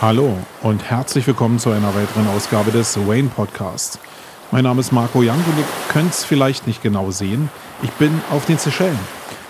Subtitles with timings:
[0.00, 0.32] Hallo
[0.62, 3.98] und herzlich willkommen zu einer weiteren Ausgabe des Wayne Podcasts.
[4.52, 7.50] Mein Name ist Marco Young und ihr könnt es vielleicht nicht genau sehen.
[7.82, 8.98] Ich bin auf den Seychellen.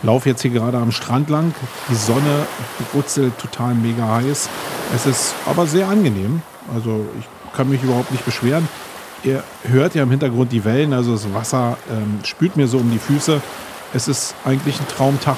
[0.03, 1.55] Laufe jetzt hier gerade am Strand lang.
[1.91, 2.47] Die Sonne
[2.93, 4.49] brutzelt total mega heiß.
[4.95, 6.41] Es ist aber sehr angenehm.
[6.75, 8.67] Also ich kann mich überhaupt nicht beschweren.
[9.25, 12.91] Ihr hört ja im Hintergrund die Wellen, also das Wasser ähm, spült mir so um
[12.91, 13.43] die Füße.
[13.93, 15.37] Es ist eigentlich ein Traumtag.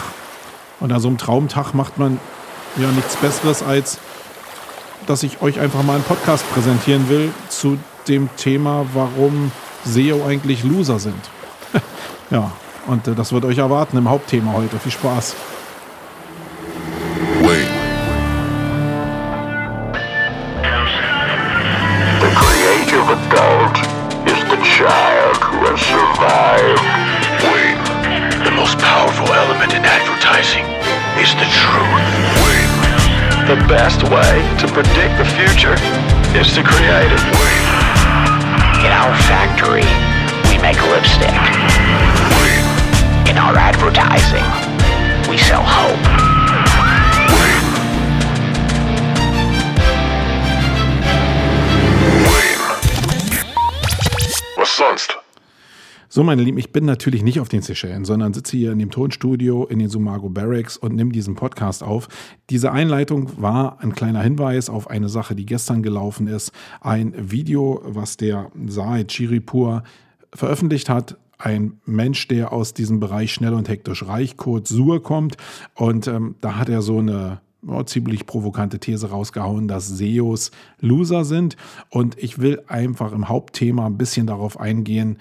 [0.79, 2.21] Und an so einem Traumtag macht man
[2.77, 3.99] ja nichts Besseres als
[5.07, 7.79] dass ich euch einfach mal einen Podcast präsentieren will zu
[8.09, 9.53] dem Thema, warum
[9.85, 11.21] SEO eigentlich Loser sind.
[12.31, 12.51] ja,
[12.87, 14.79] und äh, das wird euch erwarten im Hauptthema heute.
[14.79, 15.35] Viel Spaß.
[36.41, 37.57] Is to creative way.
[38.81, 39.85] In our factory,
[40.49, 41.29] we make lipstick.
[43.29, 44.45] In our advertising,
[45.29, 46.20] we sell hope.
[56.13, 58.91] So, meine Lieben, ich bin natürlich nicht auf den Seychellen, sondern sitze hier in dem
[58.91, 62.09] Tonstudio in den Sumago Barracks und nehme diesen Podcast auf.
[62.51, 66.51] Diese Einleitung war ein kleiner Hinweis auf eine Sache, die gestern gelaufen ist.
[66.81, 69.85] Ein Video, was der Sae Chiripur
[70.35, 75.37] veröffentlicht hat, ein Mensch, der aus diesem Bereich schnell und hektisch reich, kurz Sur kommt.
[75.77, 80.51] Und ähm, da hat er so eine oh, ziemlich provokante These rausgehauen, dass SEOs
[80.81, 81.57] Loser sind.
[81.89, 85.19] Und ich will einfach im Hauptthema ein bisschen darauf eingehen,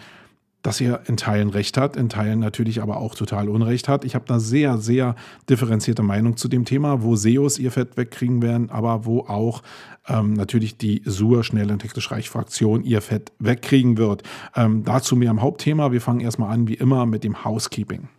[0.62, 4.04] dass er in Teilen recht hat, in Teilen natürlich aber auch total Unrecht hat.
[4.04, 5.16] Ich habe eine sehr, sehr
[5.50, 9.62] differenzierte Meinung zu dem Thema, wo SEOs ihr Fett wegkriegen werden, aber wo auch
[10.08, 14.24] ähm, natürlich die SUR, schnell und technisch reich Fraktion, ihr Fett wegkriegen wird.
[14.56, 15.92] Ähm, dazu mehr am Hauptthema.
[15.92, 18.10] Wir fangen erstmal an, wie immer, mit dem Housekeeping.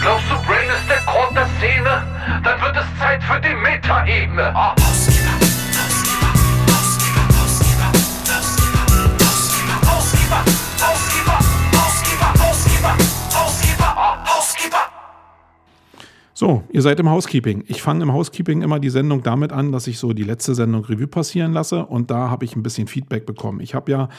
[0.00, 2.02] Glaubst du, Brain ist der Grund der Szene?
[2.42, 4.54] Dann wird es Zeit für die Metaebene.
[4.56, 5.45] Oh.
[16.38, 17.64] So, ihr seid im Housekeeping.
[17.66, 20.84] Ich fange im Housekeeping immer die Sendung damit an, dass ich so die letzte Sendung
[20.84, 23.60] Revue passieren lasse und da habe ich ein bisschen Feedback bekommen.
[23.60, 24.10] Ich habe ja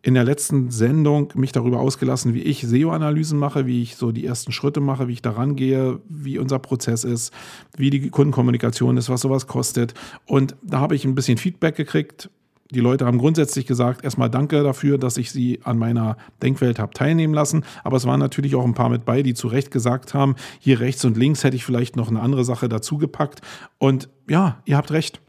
[0.00, 4.24] in der letzten Sendung mich darüber ausgelassen, wie ich SEO-Analysen mache, wie ich so die
[4.24, 7.32] ersten Schritte mache, wie ich daran gehe, wie unser Prozess ist,
[7.76, 9.94] wie die Kundenkommunikation ist, was sowas kostet.
[10.26, 12.30] Und da habe ich ein bisschen Feedback gekriegt
[12.74, 16.92] die Leute haben grundsätzlich gesagt, erstmal danke dafür, dass ich sie an meiner Denkwelt habe
[16.92, 17.64] teilnehmen lassen.
[17.84, 20.80] Aber es waren natürlich auch ein paar mit bei, die zu Recht gesagt haben, hier
[20.80, 23.40] rechts und links hätte ich vielleicht noch eine andere Sache dazu gepackt.
[23.78, 25.20] Und ja, ihr habt recht.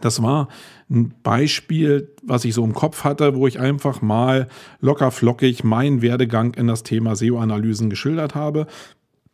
[0.00, 0.48] Das war
[0.88, 4.48] ein Beispiel, was ich so im Kopf hatte, wo ich einfach mal
[4.80, 8.66] locker flockig meinen Werdegang in das Thema SEO-Analysen geschildert habe.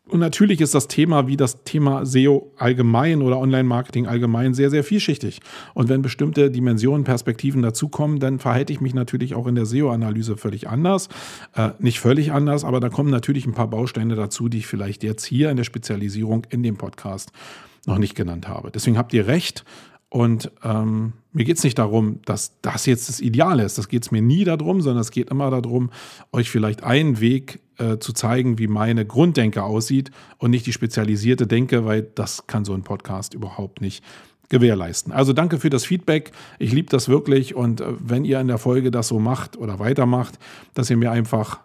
[0.08, 4.84] Und natürlich ist das Thema wie das Thema SEO allgemein oder Online-Marketing allgemein sehr, sehr
[4.84, 5.40] vielschichtig.
[5.74, 10.36] Und wenn bestimmte Dimensionen, Perspektiven dazukommen, dann verhalte ich mich natürlich auch in der SEO-Analyse
[10.36, 11.08] völlig anders.
[11.54, 15.02] Äh, nicht völlig anders, aber da kommen natürlich ein paar Bausteine dazu, die ich vielleicht
[15.02, 17.32] jetzt hier in der Spezialisierung in dem Podcast
[17.84, 18.70] noch nicht genannt habe.
[18.70, 19.64] Deswegen habt ihr recht.
[20.16, 23.76] Und ähm, mir geht es nicht darum, dass das jetzt das Ideale ist.
[23.76, 25.90] Das geht es mir nie darum, sondern es geht immer darum,
[26.32, 31.46] euch vielleicht einen Weg äh, zu zeigen, wie meine Grunddenke aussieht und nicht die spezialisierte
[31.46, 34.02] Denke, weil das kann so ein Podcast überhaupt nicht
[34.48, 35.12] gewährleisten.
[35.12, 36.32] Also danke für das Feedback.
[36.58, 39.78] Ich liebe das wirklich und äh, wenn ihr in der Folge das so macht oder
[39.78, 40.38] weitermacht,
[40.72, 41.60] dass ihr mir einfach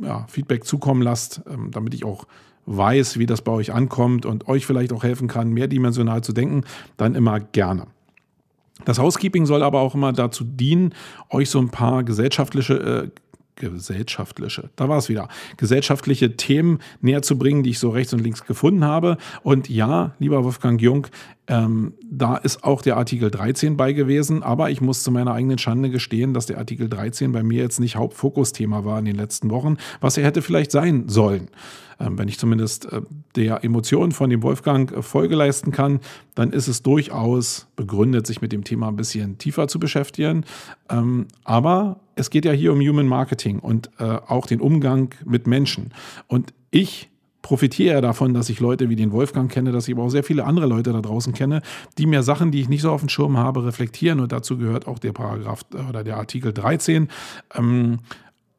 [0.00, 2.28] ja, Feedback zukommen lasst, ähm, damit ich auch
[2.66, 6.62] weiß, wie das bei euch ankommt und euch vielleicht auch helfen kann, mehrdimensional zu denken,
[6.96, 7.88] dann immer gerne.
[8.86, 10.94] Das Housekeeping soll aber auch immer dazu dienen,
[11.28, 13.10] euch so ein paar gesellschaftliche äh,
[13.56, 18.20] gesellschaftliche, da war es wieder, gesellschaftliche Themen näher zu bringen, die ich so rechts und
[18.20, 19.16] links gefunden habe.
[19.42, 21.08] Und ja, lieber Wolfgang Jung,
[21.48, 25.58] ähm, da ist auch der Artikel 13 bei gewesen, aber ich muss zu meiner eigenen
[25.58, 29.50] Schande gestehen, dass der Artikel 13 bei mir jetzt nicht Hauptfokusthema war in den letzten
[29.50, 31.48] Wochen, was er hätte vielleicht sein sollen.
[31.98, 33.00] Ähm, wenn ich zumindest äh,
[33.36, 36.00] der Emotion von dem Wolfgang äh, Folge leisten kann,
[36.34, 40.44] dann ist es durchaus begründet, sich mit dem Thema ein bisschen tiefer zu beschäftigen.
[40.90, 45.46] Ähm, aber es geht ja hier um Human Marketing und äh, auch den Umgang mit
[45.46, 45.94] Menschen.
[46.26, 47.10] Und ich
[47.42, 50.24] profitiere ja davon, dass ich Leute wie den Wolfgang kenne, dass ich aber auch sehr
[50.24, 51.62] viele andere Leute da draußen kenne,
[51.96, 54.18] die mir Sachen, die ich nicht so auf dem Schirm habe, reflektieren.
[54.18, 57.08] Und dazu gehört auch der Paragraph oder der Artikel 13.
[57.54, 58.00] Ähm,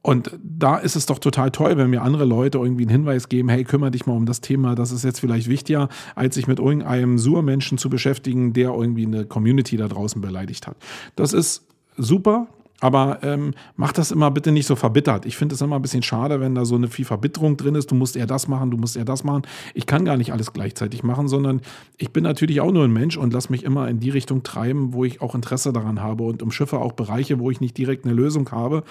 [0.04, 3.50] Und da ist es doch total toll, wenn mir andere Leute irgendwie einen Hinweis geben,
[3.50, 6.60] hey, kümmere dich mal um das Thema, das ist jetzt vielleicht wichtiger, als sich mit
[6.60, 10.78] irgendeinem Sur-Menschen zu beschäftigen, der irgendwie eine Community da draußen beleidigt hat.
[11.18, 11.68] Das ist
[11.98, 12.48] super,
[12.80, 15.26] aber ähm, mach das immer bitte nicht so verbittert.
[15.26, 17.90] Ich finde es immer ein bisschen schade, wenn da so eine viel Verbitterung drin ist.
[17.90, 19.44] Du musst eher das machen, du musst eher das machen.
[19.74, 21.62] Ich kann gar nicht alles gleichzeitig machen, sondern
[21.98, 24.94] ich bin natürlich auch nur ein Mensch und lass mich immer in die Richtung treiben,
[24.94, 28.14] wo ich auch Interesse daran habe und umschiffe auch Bereiche, wo ich nicht direkt eine
[28.14, 28.84] Lösung habe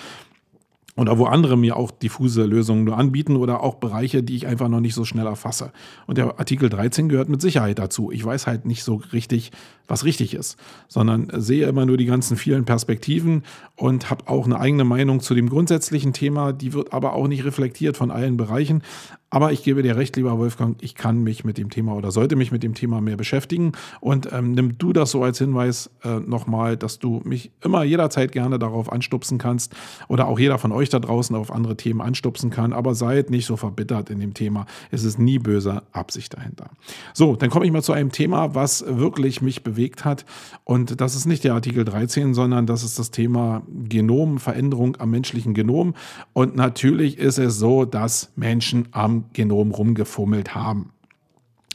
[0.96, 4.68] oder wo andere mir auch diffuse Lösungen nur anbieten oder auch Bereiche, die ich einfach
[4.68, 5.72] noch nicht so schnell erfasse.
[6.06, 8.10] Und der Artikel 13 gehört mit Sicherheit dazu.
[8.10, 9.52] Ich weiß halt nicht so richtig,
[9.88, 10.56] was richtig ist,
[10.88, 13.42] sondern sehe immer nur die ganzen vielen Perspektiven
[13.76, 16.52] und habe auch eine eigene Meinung zu dem grundsätzlichen Thema.
[16.52, 18.82] Die wird aber auch nicht reflektiert von allen Bereichen.
[19.28, 22.36] Aber ich gebe dir recht, lieber Wolfgang, ich kann mich mit dem Thema oder sollte
[22.36, 23.72] mich mit dem Thema mehr beschäftigen.
[24.00, 28.30] Und ähm, nimm du das so als Hinweis äh, nochmal, dass du mich immer jederzeit
[28.30, 29.74] gerne darauf anstupsen kannst
[30.08, 32.72] oder auch jeder von euch da draußen auf andere Themen anstupsen kann.
[32.72, 34.64] Aber seid nicht so verbittert in dem Thema.
[34.92, 36.70] Es ist nie böse Absicht dahinter.
[37.12, 40.24] So, dann komme ich mal zu einem Thema, was wirklich mich bewegt hat.
[40.64, 45.54] Und das ist nicht der Artikel 13, sondern das ist das Thema Genomveränderung am menschlichen
[45.54, 45.94] Genom.
[46.32, 50.90] Und natürlich ist es so, dass Menschen am Genom rumgefummelt haben.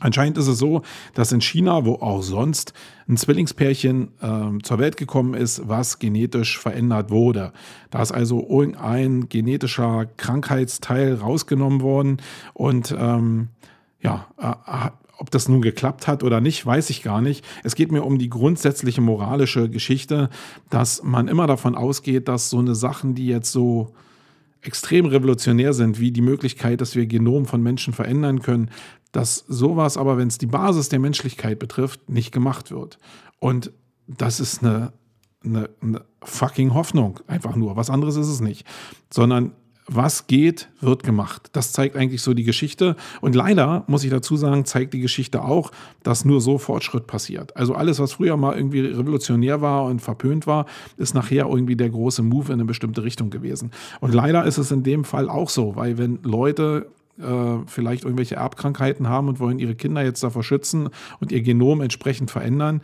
[0.02, 0.82] Anscheinend ist es so,
[1.14, 2.74] dass in China, wo auch sonst,
[3.08, 7.54] ein Zwillingspärchen äh, zur Welt gekommen ist, was genetisch verändert wurde.
[7.92, 12.18] Da ist also irgendein genetischer Krankheitsteil rausgenommen worden
[12.54, 13.50] und ähm,
[14.02, 14.90] ja, äh,
[15.22, 17.46] ob das nun geklappt hat oder nicht, weiß ich gar nicht.
[17.64, 20.32] Es geht mir um die grundsätzliche moralische Geschichte,
[20.72, 23.94] dass man immer davon ausgeht, dass so eine Sachen, die jetzt so
[24.62, 28.72] extrem revolutionär sind, wie die Möglichkeit, dass wir Genom von Menschen verändern können,
[29.12, 32.98] dass sowas aber, wenn es die Basis der Menschlichkeit betrifft, nicht gemacht wird.
[33.38, 33.72] Und
[34.08, 34.92] das ist eine,
[35.46, 37.76] eine, eine fucking Hoffnung, einfach nur.
[37.76, 38.66] Was anderes ist es nicht.
[39.14, 39.52] Sondern
[39.88, 41.50] was geht, wird gemacht.
[41.54, 42.96] Das zeigt eigentlich so die Geschichte.
[43.20, 45.72] Und leider, muss ich dazu sagen, zeigt die Geschichte auch,
[46.04, 47.56] dass nur so Fortschritt passiert.
[47.58, 50.66] Also alles, was früher mal irgendwie revolutionär war und verpönt war,
[50.98, 53.72] ist nachher irgendwie der große Move in eine bestimmte Richtung gewesen.
[54.00, 56.88] Und leider ist es in dem Fall auch so, weil wenn Leute
[57.20, 60.90] äh, vielleicht irgendwelche Erbkrankheiten haben und wollen ihre Kinder jetzt davor schützen
[61.20, 62.82] und ihr Genom entsprechend verändern,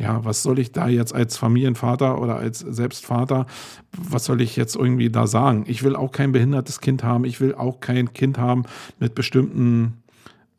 [0.00, 3.46] ja, was soll ich da jetzt als Familienvater oder als Selbstvater,
[3.92, 5.64] was soll ich jetzt irgendwie da sagen?
[5.66, 8.64] Ich will auch kein behindertes Kind haben, ich will auch kein Kind haben
[8.98, 9.98] mit bestimmten,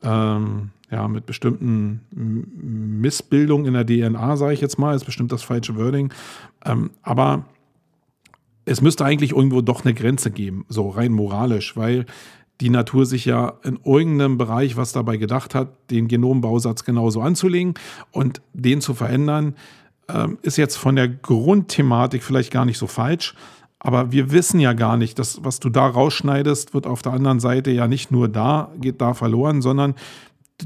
[0.03, 2.01] ähm, ja, mit bestimmten
[3.01, 6.13] Missbildungen in der DNA, sage ich jetzt mal, ist bestimmt das falsche Wording.
[6.63, 7.45] Ähm, aber
[8.65, 12.05] es müsste eigentlich irgendwo doch eine Grenze geben, so rein moralisch, weil
[12.61, 17.73] die Natur sich ja in irgendeinem Bereich was dabei gedacht hat, den Genombausatz genauso anzulegen
[18.11, 19.55] und den zu verändern,
[20.07, 23.33] ähm, ist jetzt von der Grundthematik vielleicht gar nicht so falsch.
[23.79, 27.39] Aber wir wissen ja gar nicht, dass was du da rausschneidest, wird auf der anderen
[27.39, 29.95] Seite ja nicht nur da, geht da verloren, sondern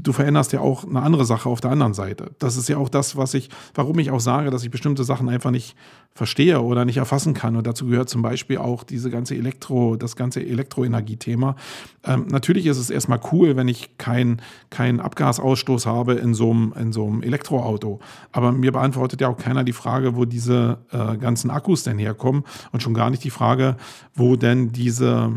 [0.02, 2.32] du veränderst ja auch eine andere Sache auf der anderen Seite.
[2.38, 5.28] Das ist ja auch das, was ich, warum ich auch sage, dass ich bestimmte Sachen
[5.28, 5.76] einfach nicht
[6.14, 7.56] verstehe oder nicht erfassen kann.
[7.56, 11.56] Und dazu gehört zum Beispiel auch diese ganze Elektro, das ganze Elektroenergiethema.
[12.04, 14.40] Ähm, natürlich ist es erstmal cool, wenn ich keinen
[14.70, 18.00] kein Abgasausstoß habe in so, einem, Elektroauto.
[18.32, 22.44] Aber mir beantwortet ja auch keiner die Frage, wo diese äh, ganzen Akkus denn herkommen
[22.72, 23.76] und schon gar nicht die Frage,
[24.14, 25.32] wo denn diese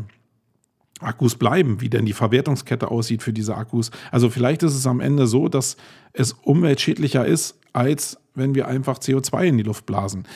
[0.99, 3.91] Akkus bleiben, wie denn die Verwertungskette aussieht für diese Akkus.
[4.11, 5.77] Also vielleicht ist es am Ende so, dass
[6.13, 10.27] es umweltschädlicher ist, als wenn wir einfach CO2 in die Luft blasen.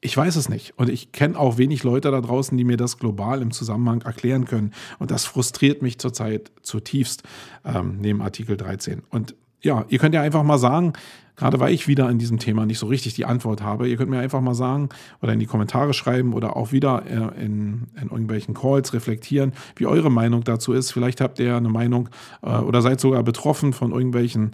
[0.00, 0.78] Ich weiß es nicht.
[0.78, 4.46] Und ich kenne auch wenig Leute da draußen, die mir das global im Zusammenhang erklären
[4.46, 4.72] können.
[4.98, 7.22] Und das frustriert mich zurzeit zutiefst,
[7.64, 9.02] ähm, neben Artikel 13.
[9.10, 10.94] Und ja, ihr könnt ja einfach mal sagen,
[11.40, 14.10] gerade weil ich wieder in diesem Thema nicht so richtig die Antwort habe, ihr könnt
[14.10, 14.90] mir einfach mal sagen
[15.22, 19.86] oder in die Kommentare schreiben oder auch wieder äh, in, in irgendwelchen Calls reflektieren, wie
[19.86, 20.92] eure Meinung dazu ist.
[20.92, 22.10] Vielleicht habt ihr eine Meinung
[22.42, 24.52] äh, oder seid sogar betroffen von irgendwelchen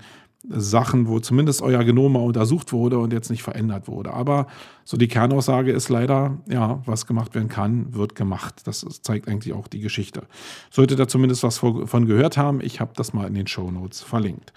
[0.49, 4.13] Sachen, wo zumindest euer Genom mal untersucht wurde und jetzt nicht verändert wurde.
[4.13, 4.47] Aber
[4.85, 8.63] so die Kernaussage ist leider, ja, was gemacht werden kann, wird gemacht.
[8.65, 10.23] Das zeigt eigentlich auch die Geschichte.
[10.71, 14.03] Solltet ihr zumindest was von gehört haben, ich habe das mal in den Show Notes
[14.03, 14.53] verlinkt.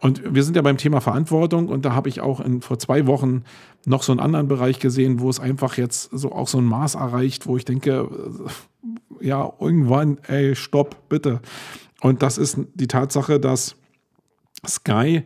[0.00, 3.06] Und wir sind ja beim Thema Verantwortung und da habe ich auch in, vor zwei
[3.06, 3.42] Wochen
[3.84, 6.94] noch so einen anderen Bereich gesehen, wo es einfach jetzt so auch so ein Maß
[6.94, 8.08] erreicht, wo ich denke,
[9.20, 11.40] ja, irgendwann, ey, stopp, bitte.
[12.00, 13.74] Und das ist die Tatsache, dass
[14.66, 15.24] Sky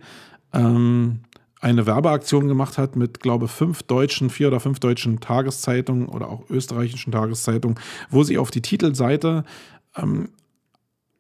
[0.52, 1.20] ähm,
[1.60, 6.28] eine Werbeaktion gemacht hat mit, glaube ich, fünf deutschen, vier oder fünf deutschen Tageszeitungen oder
[6.28, 7.78] auch österreichischen Tageszeitungen,
[8.10, 9.44] wo sie auf die Titelseite
[9.96, 10.30] ähm,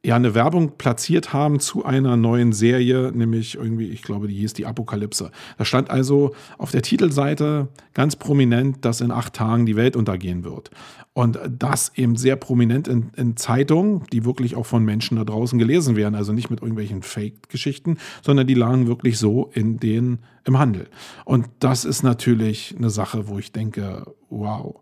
[0.04, 4.52] ja eine Werbung platziert haben zu einer neuen Serie, nämlich irgendwie, ich glaube, die hieß
[4.52, 5.30] die Apokalypse.
[5.58, 10.42] Da stand also auf der Titelseite ganz prominent, dass in acht Tagen die Welt untergehen
[10.42, 10.70] wird.
[11.14, 15.58] Und das eben sehr prominent in, in Zeitungen, die wirklich auch von Menschen da draußen
[15.58, 20.58] gelesen werden, also nicht mit irgendwelchen Fake-Geschichten, sondern die lagen wirklich so in den, im
[20.58, 20.88] Handel.
[21.26, 24.80] Und das ist natürlich eine Sache, wo ich denke, wow.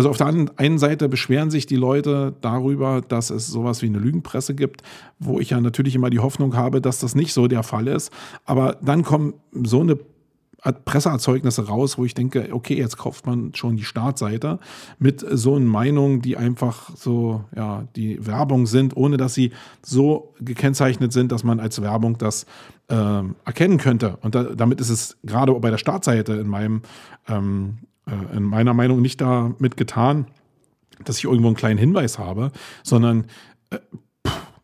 [0.00, 3.98] Also auf der einen Seite beschweren sich die Leute darüber, dass es sowas wie eine
[3.98, 4.80] Lügenpresse gibt,
[5.18, 8.10] wo ich ja natürlich immer die Hoffnung habe, dass das nicht so der Fall ist.
[8.46, 9.98] Aber dann kommen so eine
[10.86, 14.58] Presseerzeugnisse raus, wo ich denke, okay, jetzt kauft man schon die Startseite
[14.98, 19.50] mit so einer Meinung, die einfach so, ja, die Werbung sind, ohne dass sie
[19.82, 22.46] so gekennzeichnet sind, dass man als Werbung das
[22.88, 24.16] äh, erkennen könnte.
[24.22, 26.80] Und da, damit ist es gerade bei der Startseite in meinem
[27.28, 27.80] ähm,
[28.10, 30.26] äh, in meiner Meinung nicht damit getan,
[31.04, 32.52] dass ich irgendwo einen kleinen Hinweis habe,
[32.82, 33.26] sondern
[33.70, 33.78] äh,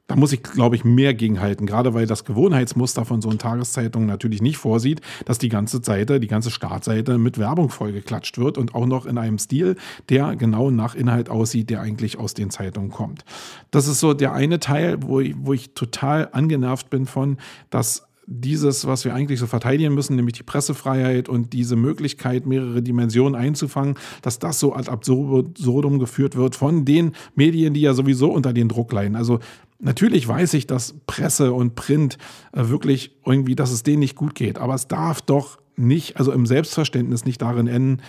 [0.09, 4.07] da muss ich, glaube ich, mehr gegenhalten, gerade weil das Gewohnheitsmuster von so einer Tageszeitung
[4.07, 8.75] natürlich nicht vorsieht, dass die ganze Seite, die ganze Startseite mit Werbung vollgeklatscht wird und
[8.75, 9.76] auch noch in einem Stil,
[10.09, 13.25] der genau nach Inhalt aussieht, der eigentlich aus den Zeitungen kommt.
[13.73, 17.38] Das ist so der eine Teil, wo ich, wo ich total angenervt bin von,
[17.71, 22.83] dass dieses, was wir eigentlich so verteidigen müssen, nämlich die Pressefreiheit und diese Möglichkeit, mehrere
[22.83, 28.30] Dimensionen einzufangen, dass das so ad absurdum geführt wird von den Medien, die ja sowieso
[28.33, 29.14] unter den Druck leiden.
[29.14, 29.38] Also
[29.78, 32.18] natürlich weiß ich, dass Presse und Print
[32.52, 36.33] äh, wirklich irgendwie, dass es denen nicht gut geht, aber es darf doch nicht, also
[36.33, 38.02] im Selbstverständnis nicht darin enden,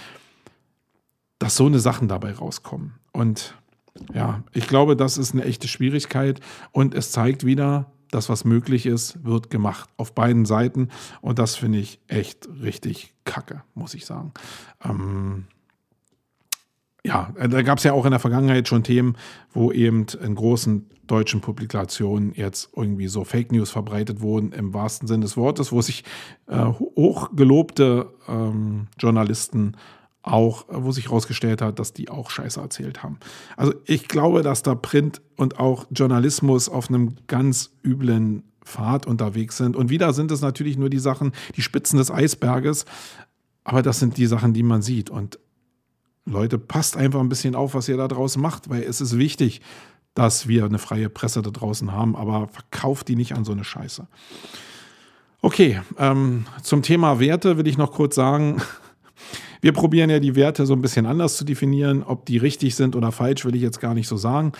[1.38, 2.93] dass so eine Sachen dabei rauskommen.
[3.12, 3.55] Und
[4.13, 6.39] ja, ich glaube, das ist eine echte Schwierigkeit
[6.71, 10.90] und es zeigt wieder, das, was möglich ist, wird gemacht auf beiden Seiten.
[11.22, 14.34] Und das finde ich echt richtig kacke, muss ich sagen.
[14.84, 15.46] Ähm
[17.06, 19.16] ja, da gab es ja auch in der Vergangenheit schon Themen,
[19.54, 25.08] wo eben in großen deutschen Publikationen jetzt irgendwie so Fake News verbreitet wurden, im wahrsten
[25.08, 26.04] Sinne des Wortes, wo sich
[26.48, 29.78] äh, hochgelobte ähm, Journalisten
[30.27, 33.19] auch, wo sich herausgestellt hat, dass die auch Scheiße erzählt haben.
[33.55, 39.57] Also ich glaube, dass da Print und auch Journalismus auf einem ganz üblen Pfad unterwegs
[39.57, 39.75] sind.
[39.75, 42.86] Und wieder sind es natürlich nur die Sachen, die Spitzen des Eisberges,
[43.63, 45.10] aber das sind die Sachen, die man sieht.
[45.10, 45.39] Und
[46.25, 49.62] Leute, passt einfach ein bisschen auf, was ihr da draußen macht, weil es ist wichtig,
[50.13, 53.63] dass wir eine freie Presse da draußen haben, aber verkauft die nicht an so eine
[53.63, 54.07] Scheiße.
[55.41, 58.62] Okay, ähm, zum Thema Werte will ich noch kurz sagen,
[59.62, 62.04] wir probieren ja die Werte so ein bisschen anders zu definieren.
[62.04, 64.52] Ob die richtig sind oder falsch, will ich jetzt gar nicht so sagen.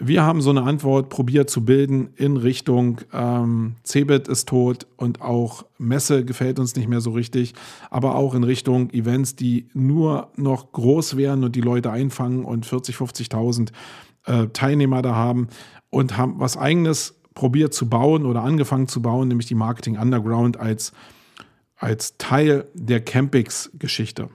[0.00, 5.20] Wir haben so eine Antwort probiert zu bilden in Richtung ähm, Cebit ist tot und
[5.20, 7.54] auch Messe gefällt uns nicht mehr so richtig,
[7.90, 12.64] aber auch in Richtung Events, die nur noch groß werden und die Leute einfangen und
[12.64, 13.70] 40, 50.000
[14.26, 15.48] äh, Teilnehmer da haben
[15.90, 20.58] und haben was eigenes probiert zu bauen oder angefangen zu bauen, nämlich die Marketing Underground
[20.58, 20.92] als
[21.78, 24.28] als Teil der Campix-Geschichte.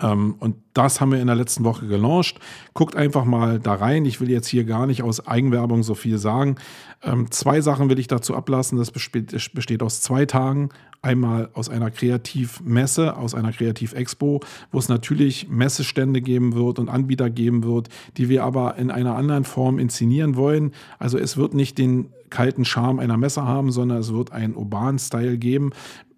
[0.00, 2.38] Ähm, und das haben wir in der letzten Woche gelauncht.
[2.74, 4.04] Guckt einfach mal da rein.
[4.04, 6.56] Ich will jetzt hier gar nicht aus Eigenwerbung so viel sagen.
[7.02, 8.78] Ähm, zwei Sachen will ich dazu ablassen.
[8.78, 10.70] Das besteht aus zwei Tagen.
[11.02, 14.40] Einmal aus einer Kreativmesse, aus einer Kreativ-Expo,
[14.70, 19.16] wo es natürlich Messestände geben wird und Anbieter geben wird, die wir aber in einer
[19.16, 20.72] anderen Form inszenieren wollen.
[21.00, 25.00] Also es wird nicht den kalten Charme einer Messe haben, sondern es wird einen urbanen
[25.00, 25.72] Style geben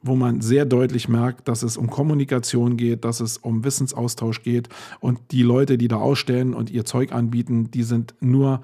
[0.05, 4.69] wo man sehr deutlich merkt, dass es um Kommunikation geht, dass es um Wissensaustausch geht
[5.01, 8.61] und die Leute, die da ausstellen und ihr Zeug anbieten, die sind nur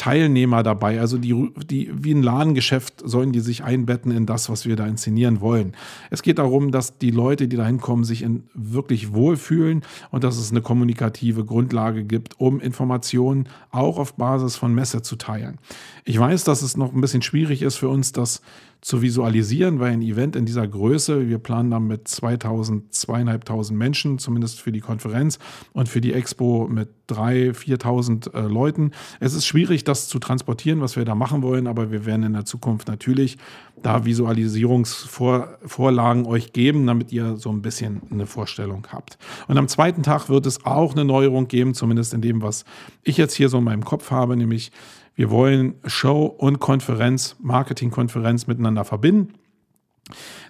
[0.00, 0.98] Teilnehmer dabei.
[0.98, 4.86] Also die, die, wie ein Ladengeschäft sollen die sich einbetten in das, was wir da
[4.86, 5.76] inszenieren wollen.
[6.08, 10.38] Es geht darum, dass die Leute, die da hinkommen, sich in wirklich wohlfühlen und dass
[10.38, 15.58] es eine kommunikative Grundlage gibt, um Informationen auch auf Basis von Messe zu teilen.
[16.06, 18.40] Ich weiß, dass es noch ein bisschen schwierig ist für uns, das
[18.80, 24.18] zu visualisieren, weil ein Event in dieser Größe, wir planen dann mit 2000, zweieinhalbtausend Menschen,
[24.18, 25.38] zumindest für die Konferenz
[25.72, 28.92] und für die Expo mit 3.000, 4.000 äh, Leuten.
[29.18, 32.32] Es ist schwierig, das zu transportieren, was wir da machen wollen, aber wir werden in
[32.32, 33.36] der Zukunft natürlich
[33.82, 39.16] da Visualisierungsvorlagen euch geben, damit ihr so ein bisschen eine Vorstellung habt.
[39.48, 42.64] Und am zweiten Tag wird es auch eine Neuerung geben, zumindest in dem, was
[43.02, 44.72] ich jetzt hier so in meinem Kopf habe, nämlich
[45.20, 49.34] wir wollen Show und Konferenz, Marketingkonferenz miteinander verbinden.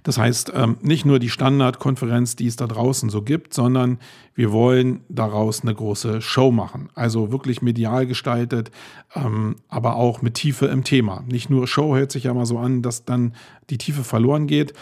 [0.04, 3.98] Das heißt, ähm, nicht nur die Standardkonferenz, die es da draußen so gibt, sondern
[4.32, 6.88] wir wollen daraus eine große Show machen.
[6.94, 8.70] Also wirklich medial gestaltet,
[9.16, 11.24] ähm, aber auch mit Tiefe im Thema.
[11.26, 13.34] Nicht nur Show hört sich ja mal so an, dass dann
[13.70, 14.72] die Tiefe verloren geht.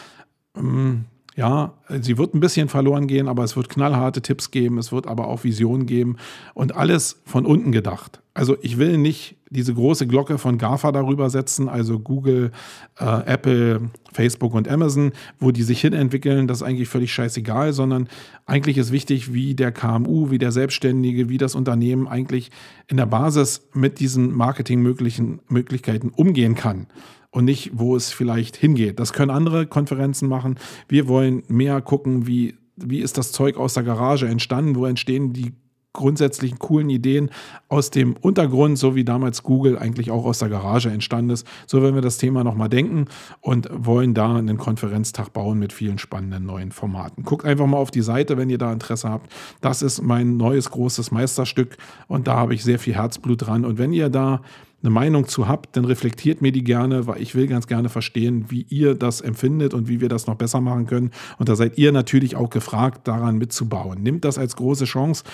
[1.38, 5.06] Ja, sie wird ein bisschen verloren gehen, aber es wird knallharte Tipps geben, es wird
[5.06, 6.16] aber auch Visionen geben
[6.52, 8.20] und alles von unten gedacht.
[8.34, 12.50] Also ich will nicht diese große Glocke von GAFA darüber setzen, also Google,
[12.98, 18.08] äh, Apple, Facebook und Amazon, wo die sich hinentwickeln, das ist eigentlich völlig scheißegal, sondern
[18.44, 22.50] eigentlich ist wichtig, wie der KMU, wie der Selbstständige, wie das Unternehmen eigentlich
[22.88, 26.88] in der Basis mit diesen Marketingmöglichkeiten umgehen kann
[27.30, 28.98] und nicht, wo es vielleicht hingeht.
[28.98, 30.58] Das können andere Konferenzen machen.
[30.88, 35.32] Wir wollen mehr gucken, wie, wie ist das Zeug aus der Garage entstanden, wo entstehen
[35.32, 35.52] die
[35.98, 37.30] grundsätzlichen coolen Ideen
[37.68, 41.46] aus dem Untergrund, so wie damals Google eigentlich auch aus der Garage entstanden ist.
[41.66, 43.06] So werden wir das Thema nochmal denken
[43.40, 47.24] und wollen da einen Konferenztag bauen mit vielen spannenden neuen Formaten.
[47.24, 49.32] Guckt einfach mal auf die Seite, wenn ihr da Interesse habt.
[49.60, 53.64] Das ist mein neues großes Meisterstück und da habe ich sehr viel Herzblut dran.
[53.64, 54.42] Und wenn ihr da
[54.80, 58.46] eine Meinung zu habt, dann reflektiert mir die gerne, weil ich will ganz gerne verstehen,
[58.48, 61.10] wie ihr das empfindet und wie wir das noch besser machen können.
[61.38, 64.02] Und da seid ihr natürlich auch gefragt, daran mitzubauen.
[64.02, 65.24] Nimmt das als große Chance.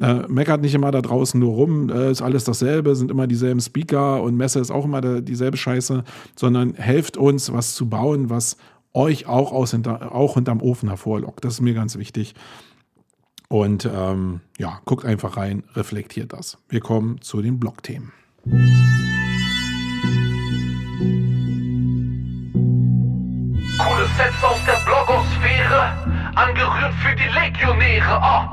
[0.00, 3.60] Äh, meckert nicht immer da draußen nur rum, äh, ist alles dasselbe, sind immer dieselben
[3.60, 6.04] Speaker und Messe ist auch immer der, dieselbe Scheiße,
[6.36, 8.56] sondern helft uns, was zu bauen, was
[8.94, 11.44] euch auch, aus hinter, auch hinterm Ofen hervorlockt.
[11.44, 12.34] Das ist mir ganz wichtig.
[13.48, 16.58] Und ähm, ja, guckt einfach rein, reflektiert das.
[16.68, 18.12] Wir kommen zu den Blogthemen.
[18.44, 18.58] Coole
[24.16, 25.92] Sets aus der Blogosphäre,
[26.34, 28.20] angerührt für die Legionäre.
[28.20, 28.48] Oh.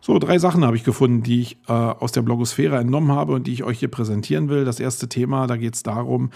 [0.00, 3.46] So, drei Sachen habe ich gefunden, die ich äh, aus der Blogosphäre entnommen habe und
[3.46, 4.64] die ich euch hier präsentieren will.
[4.64, 6.30] Das erste Thema, da geht es darum,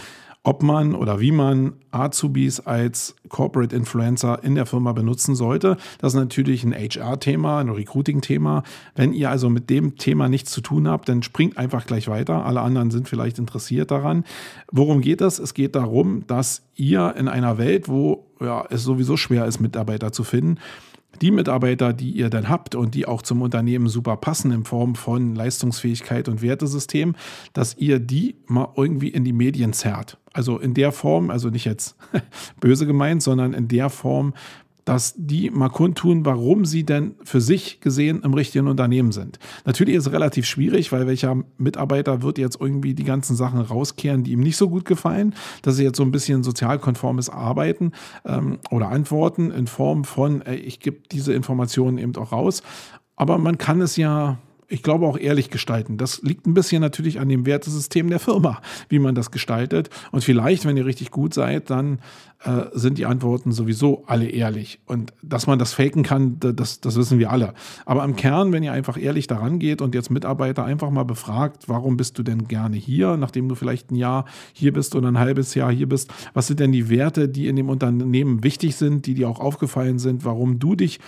[0.44, 5.76] ob man oder wie man Azubis als Corporate Influencer in der Firma benutzen sollte.
[5.98, 8.64] Das ist natürlich ein HR-Thema, ein Recruiting-Thema.
[8.96, 12.44] Wenn ihr also mit dem Thema nichts zu tun habt, dann springt einfach gleich weiter.
[12.44, 14.24] Alle anderen sind vielleicht interessiert daran.
[14.72, 15.38] Worum geht es?
[15.38, 20.12] Es geht darum, dass ihr in einer Welt, wo ja, es sowieso schwer ist, Mitarbeiter
[20.12, 20.58] zu finden,
[21.20, 24.94] die Mitarbeiter, die ihr dann habt und die auch zum Unternehmen super passen in Form
[24.94, 27.14] von Leistungsfähigkeit und Wertesystem,
[27.52, 30.18] dass ihr die mal irgendwie in die Medien zerrt.
[30.32, 31.96] Also in der Form, also nicht jetzt
[32.60, 34.32] böse gemeint, sondern in der Form,
[34.84, 39.38] dass die mal kundtun, warum sie denn für sich gesehen im richtigen Unternehmen sind.
[39.64, 44.24] Natürlich ist es relativ schwierig, weil welcher Mitarbeiter wird jetzt irgendwie die ganzen Sachen rauskehren,
[44.24, 47.92] die ihm nicht so gut gefallen, dass sie jetzt so ein bisschen sozialkonformes Arbeiten
[48.24, 52.62] ähm, oder Antworten in Form von, ey, ich gebe diese Informationen eben auch raus.
[53.16, 55.98] Aber man kann es ja ich glaube auch ehrlich gestalten.
[55.98, 59.90] Das liegt ein bisschen natürlich an dem Wertesystem der Firma, wie man das gestaltet.
[60.12, 61.98] Und vielleicht, wenn ihr richtig gut seid, dann
[62.44, 64.80] äh, sind die Antworten sowieso alle ehrlich.
[64.86, 67.54] Und dass man das faken kann, das, das wissen wir alle.
[67.84, 71.68] Aber im Kern, wenn ihr einfach ehrlich daran geht und jetzt Mitarbeiter einfach mal befragt,
[71.68, 75.18] warum bist du denn gerne hier, nachdem du vielleicht ein Jahr hier bist oder ein
[75.18, 79.06] halbes Jahr hier bist, was sind denn die Werte, die in dem Unternehmen wichtig sind,
[79.06, 80.98] die dir auch aufgefallen sind, warum du dich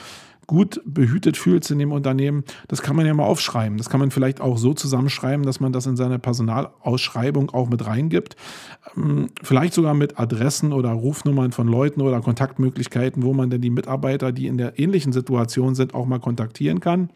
[0.47, 3.79] gut behütet fühlst in dem Unternehmen, das kann man ja mal aufschreiben.
[3.79, 7.87] Das kann man vielleicht auch so zusammenschreiben, dass man das in seine Personalausschreibung auch mit
[7.87, 8.37] reingibt.
[8.97, 13.71] Ähm, vielleicht sogar mit Adressen oder Rufnummern von Leuten oder Kontaktmöglichkeiten, wo man denn die
[13.71, 17.11] Mitarbeiter, die in der ähnlichen Situation sind, auch mal kontaktieren kann.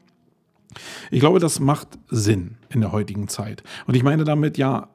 [1.11, 3.63] Ich glaube, das macht Sinn in der heutigen Zeit.
[3.87, 4.89] Und ich meine damit ja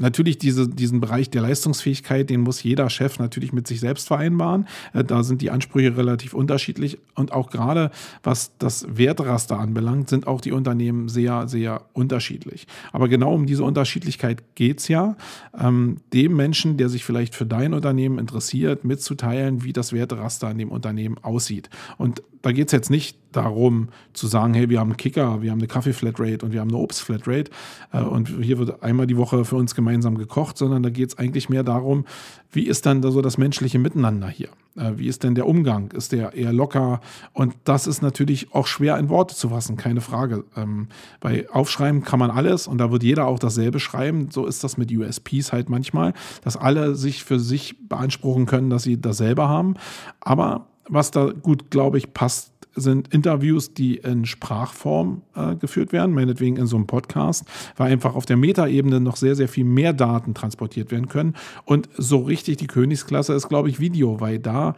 [0.00, 4.66] natürlich diese, diesen Bereich der Leistungsfähigkeit, den muss jeder Chef natürlich mit sich selbst vereinbaren.
[4.92, 7.90] Äh, da sind die Ansprüche relativ unterschiedlich und auch gerade
[8.22, 12.66] was das Wertraster anbelangt, sind auch die Unternehmen sehr, sehr unterschiedlich.
[12.92, 15.16] Aber genau um diese Unterschiedlichkeit geht es ja,
[15.58, 20.58] ähm, dem Menschen, der sich vielleicht für dein Unternehmen interessiert, mitzuteilen, wie das Wertraster in
[20.58, 21.70] dem Unternehmen aussieht.
[21.98, 25.50] Und da geht es jetzt nicht darum zu sagen, hey, wir haben einen Kicker, wir
[25.50, 27.50] haben eine Kaffee-Flatrate und wir haben eine Obst-Flatrate
[27.92, 31.18] äh, und hier wird einmal die Woche für uns gemeinsam gekocht, sondern da geht es
[31.18, 32.04] eigentlich mehr darum,
[32.52, 34.48] wie ist dann da so das menschliche Miteinander hier?
[34.76, 35.90] Äh, wie ist denn der Umgang?
[35.92, 37.00] Ist der eher locker?
[37.32, 40.44] Und das ist natürlich auch schwer in Worte zu fassen, keine Frage.
[40.56, 40.88] Ähm,
[41.20, 44.30] bei Aufschreiben kann man alles und da wird jeder auch dasselbe schreiben.
[44.30, 46.12] So ist das mit USPs halt manchmal,
[46.42, 49.74] dass alle sich für sich beanspruchen können, dass sie dasselbe haben.
[50.20, 56.14] Aber was da gut, glaube ich, passt, sind Interviews, die in Sprachform äh, geführt werden,
[56.14, 57.44] meinetwegen in so einem Podcast,
[57.76, 61.34] weil einfach auf der Metaebene noch sehr, sehr viel mehr Daten transportiert werden können.
[61.64, 64.74] Und so richtig die Königsklasse ist, glaube ich, Video, weil da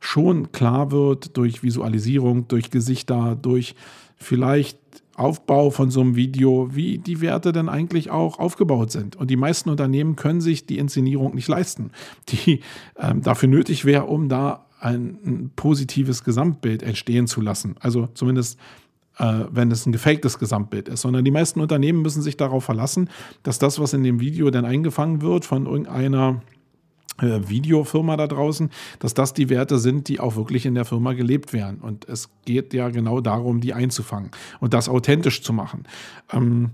[0.00, 3.74] schon klar wird durch Visualisierung, durch Gesichter, durch
[4.16, 4.78] vielleicht
[5.16, 9.16] Aufbau von so einem Video, wie die Werte denn eigentlich auch aufgebaut sind.
[9.16, 11.90] Und die meisten Unternehmen können sich die Inszenierung nicht leisten,
[12.28, 12.60] die
[12.98, 17.76] ähm, dafür nötig wäre, um da ein, positives Gesamtbild entstehen zu lassen.
[17.80, 18.58] Also zumindest
[19.18, 23.08] äh, wenn es ein gefaktes Gesamtbild ist, sondern die meisten Unternehmen müssen sich darauf verlassen,
[23.42, 26.42] dass das, was in dem Video dann eingefangen wird von irgendeiner
[27.20, 31.14] äh, Videofirma da draußen, dass das die Werte sind, die auch wirklich in der Firma
[31.14, 31.80] gelebt werden.
[31.80, 35.84] Und es geht ja genau darum, die einzufangen und das authentisch zu machen.
[36.30, 36.72] Ähm,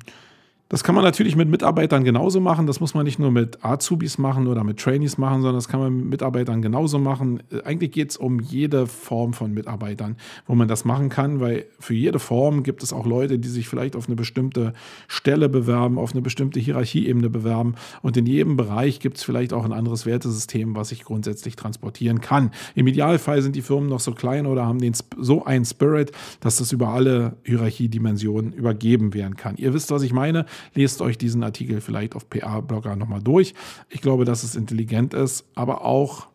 [0.72, 2.66] das kann man natürlich mit Mitarbeitern genauso machen.
[2.66, 5.80] Das muss man nicht nur mit Azubis machen oder mit Trainees machen, sondern das kann
[5.80, 7.42] man mit Mitarbeitern genauso machen.
[7.62, 11.92] Eigentlich geht es um jede Form von Mitarbeitern, wo man das machen kann, weil für
[11.92, 14.72] jede Form gibt es auch Leute, die sich vielleicht auf eine bestimmte
[15.08, 17.74] Stelle bewerben, auf eine bestimmte Hierarchieebene bewerben.
[18.00, 22.22] Und in jedem Bereich gibt es vielleicht auch ein anderes Wertesystem, was ich grundsätzlich transportieren
[22.22, 22.50] kann.
[22.74, 26.56] Im Idealfall sind die Firmen noch so klein oder haben den, so einen Spirit, dass
[26.56, 29.56] das über alle Hierarchiedimensionen übergeben werden kann.
[29.58, 30.46] Ihr wisst, was ich meine.
[30.75, 33.55] Lest euch diesen Artikel vielleicht auf PA-Blogger nochmal durch.
[33.88, 36.29] Ich glaube, dass es intelligent ist, aber auch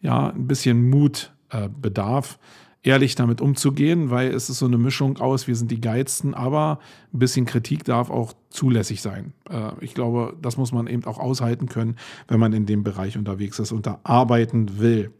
[0.00, 2.38] ja, ein bisschen Mut äh, bedarf,
[2.82, 6.80] ehrlich damit umzugehen, weil es ist so eine Mischung aus, wir sind die Geizten, aber
[7.14, 9.32] ein bisschen Kritik darf auch zulässig sein.
[9.48, 13.16] Äh, ich glaube, das muss man eben auch aushalten können, wenn man in dem Bereich
[13.16, 15.12] unterwegs ist und da arbeiten will.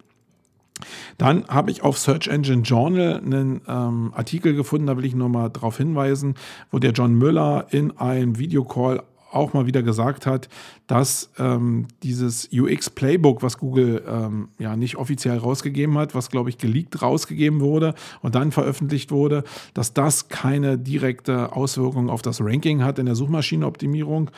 [1.18, 5.28] Dann habe ich auf Search Engine Journal einen ähm, Artikel gefunden, da will ich nur
[5.28, 6.34] mal darauf hinweisen,
[6.70, 10.48] wo der John Müller in einem Videocall auch mal wieder gesagt hat,
[10.86, 16.58] dass ähm, dieses UX-Playbook, was Google ähm, ja nicht offiziell rausgegeben hat, was glaube ich
[16.58, 19.44] geleakt rausgegeben wurde und dann veröffentlicht wurde,
[19.74, 24.30] dass das keine direkte Auswirkung auf das Ranking hat in der Suchmaschinenoptimierung.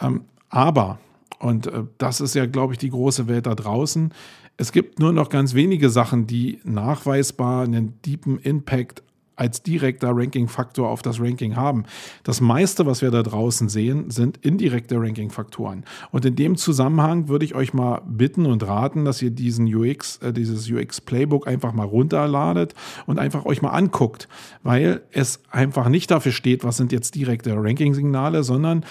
[0.00, 0.98] Ähm, aber,
[1.38, 4.12] und äh, das ist ja glaube ich die große Welt da draußen,
[4.56, 9.02] es gibt nur noch ganz wenige Sachen, die nachweisbar einen deepen Impact
[9.34, 11.84] als direkter Ranking-Faktor auf das Ranking haben.
[12.22, 15.84] Das meiste, was wir da draußen sehen, sind indirekte Ranking-Faktoren.
[16.10, 20.18] Und in dem Zusammenhang würde ich euch mal bitten und raten, dass ihr diesen UX,
[20.18, 22.74] äh, dieses UX-Playbook einfach mal runterladet
[23.06, 24.28] und einfach euch mal anguckt,
[24.62, 28.84] weil es einfach nicht dafür steht, was sind jetzt direkte Ranking-Signale, sondern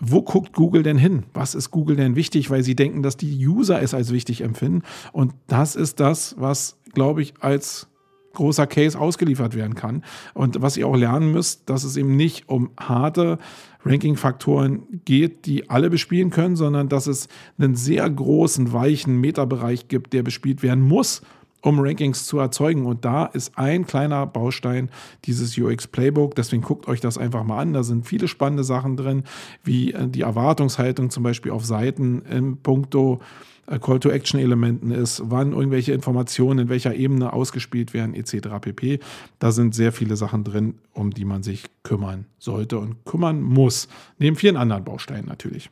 [0.00, 1.24] wo guckt Google denn hin?
[1.34, 2.50] Was ist Google denn wichtig?
[2.50, 4.82] Weil sie denken, dass die User es als wichtig empfinden.
[5.12, 7.88] Und das ist das, was, glaube ich, als
[8.34, 10.04] großer Case ausgeliefert werden kann.
[10.34, 13.38] Und was ihr auch lernen müsst, dass es eben nicht um harte
[13.84, 20.12] Ranking-Faktoren geht, die alle bespielen können, sondern dass es einen sehr großen, weichen Metabereich gibt,
[20.12, 21.22] der bespielt werden muss,
[21.62, 22.86] um Rankings zu erzeugen.
[22.86, 24.90] Und da ist ein kleiner Baustein
[25.24, 26.34] dieses UX Playbook.
[26.34, 27.72] Deswegen guckt euch das einfach mal an.
[27.72, 29.24] Da sind viele spannende Sachen drin,
[29.64, 33.20] wie äh, die Erwartungshaltung zum Beispiel auf Seiten im Punkto
[33.66, 38.48] äh, Call-to-Action-Elementen ist, wann irgendwelche Informationen in welcher Ebene ausgespielt werden, etc.
[38.60, 39.00] pp.
[39.38, 43.88] Da sind sehr viele Sachen drin, um die man sich kümmern sollte und kümmern muss.
[44.18, 45.70] Neben vielen anderen Bausteinen natürlich.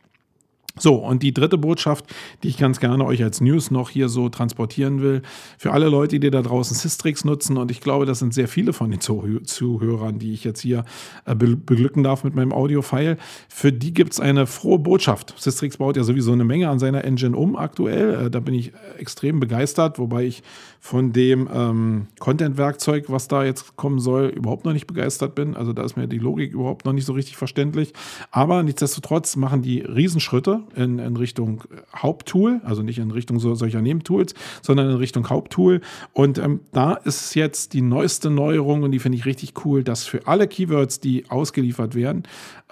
[0.79, 2.05] So, und die dritte Botschaft,
[2.43, 5.23] die ich ganz gerne euch als News noch hier so transportieren will,
[5.57, 8.75] für alle Leute, die da draußen Systrix nutzen, und ich glaube, das sind sehr viele
[8.75, 10.85] von den Zuhörern, die ich jetzt hier
[11.25, 13.17] äh, beglücken darf mit meinem Audio-File,
[13.49, 15.35] für die gibt es eine frohe Botschaft.
[15.39, 18.27] Systrix baut ja sowieso eine Menge an seiner Engine um aktuell.
[18.27, 20.43] Äh, da bin ich extrem begeistert, wobei ich
[20.81, 25.57] von dem ähm, Content-Werkzeug, was da jetzt kommen soll, überhaupt noch nicht begeistert bin.
[25.57, 27.93] Also da ist mir die Logik überhaupt noch nicht so richtig verständlich.
[28.31, 31.63] Aber nichtsdestotrotz machen die Riesenschritte in, in Richtung
[31.95, 35.81] Haupttool, also nicht in Richtung so, solcher Nebentools, sondern in Richtung Haupttool.
[36.13, 40.05] Und ähm, da ist jetzt die neueste Neuerung und die finde ich richtig cool, dass
[40.05, 42.25] für alle Keywords, die ausgeliefert werden,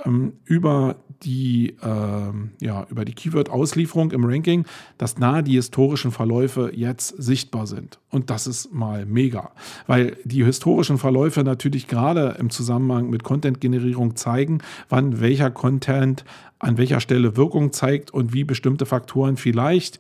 [0.05, 4.67] ähm, über die, ähm, ja, über die Keyword-Auslieferung im Ranking,
[4.99, 7.99] dass nahe die historischen Verläufe jetzt sichtbar sind.
[8.11, 9.53] Und das ist mal mega,
[9.87, 16.25] weil die historischen Verläufe natürlich gerade im Zusammenhang mit Content-Generierung zeigen, wann welcher Content
[16.65, 19.99] an welcher Stelle Wirkung zeigt und wie bestimmte Faktoren vielleicht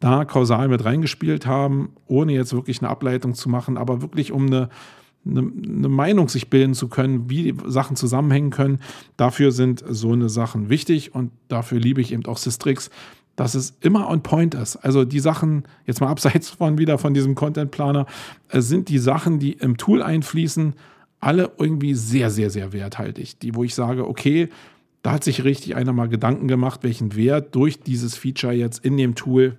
[0.00, 4.46] da kausal mit reingespielt haben, ohne jetzt wirklich eine Ableitung zu machen, aber wirklich um
[4.46, 4.68] eine,
[5.24, 8.80] eine, eine, Meinung sich bilden zu können, wie Sachen zusammenhängen können.
[9.16, 12.90] Dafür sind so eine Sachen wichtig und dafür liebe ich eben auch Systrix,
[13.36, 14.76] dass es immer on point ist.
[14.76, 18.06] Also die Sachen, jetzt mal abseits von wieder von diesem Content Planer,
[18.48, 20.74] äh, sind die Sachen, die im Tool einfließen,
[21.20, 23.38] alle irgendwie sehr, sehr, sehr werthaltig.
[23.38, 24.48] Die, wo ich sage, okay,
[25.02, 28.96] da hat sich richtig einer mal Gedanken gemacht, welchen Wert durch dieses Feature jetzt in
[28.96, 29.58] dem Tool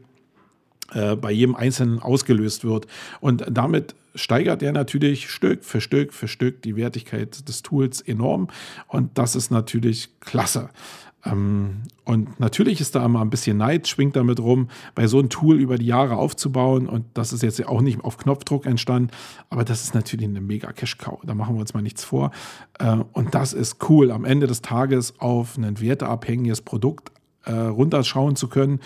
[0.93, 2.87] äh, bei jedem Einzelnen ausgelöst wird.
[3.19, 8.47] Und damit steigert er natürlich Stück für Stück für Stück die Wertigkeit des Tools enorm.
[8.87, 10.69] Und das ist natürlich klasse.
[11.25, 15.29] Ähm, und natürlich ist da immer ein bisschen Neid, schwingt damit rum, bei so einem
[15.29, 16.87] Tool über die Jahre aufzubauen.
[16.87, 19.09] Und das ist jetzt auch nicht auf Knopfdruck entstanden,
[19.49, 21.19] aber das ist natürlich eine mega Cash-Cow.
[21.23, 22.31] Da machen wir uns mal nichts vor.
[22.79, 27.11] Äh, und das ist cool, am Ende des Tages auf ein werteabhängiges Produkt
[27.45, 28.79] äh, runterschauen zu können.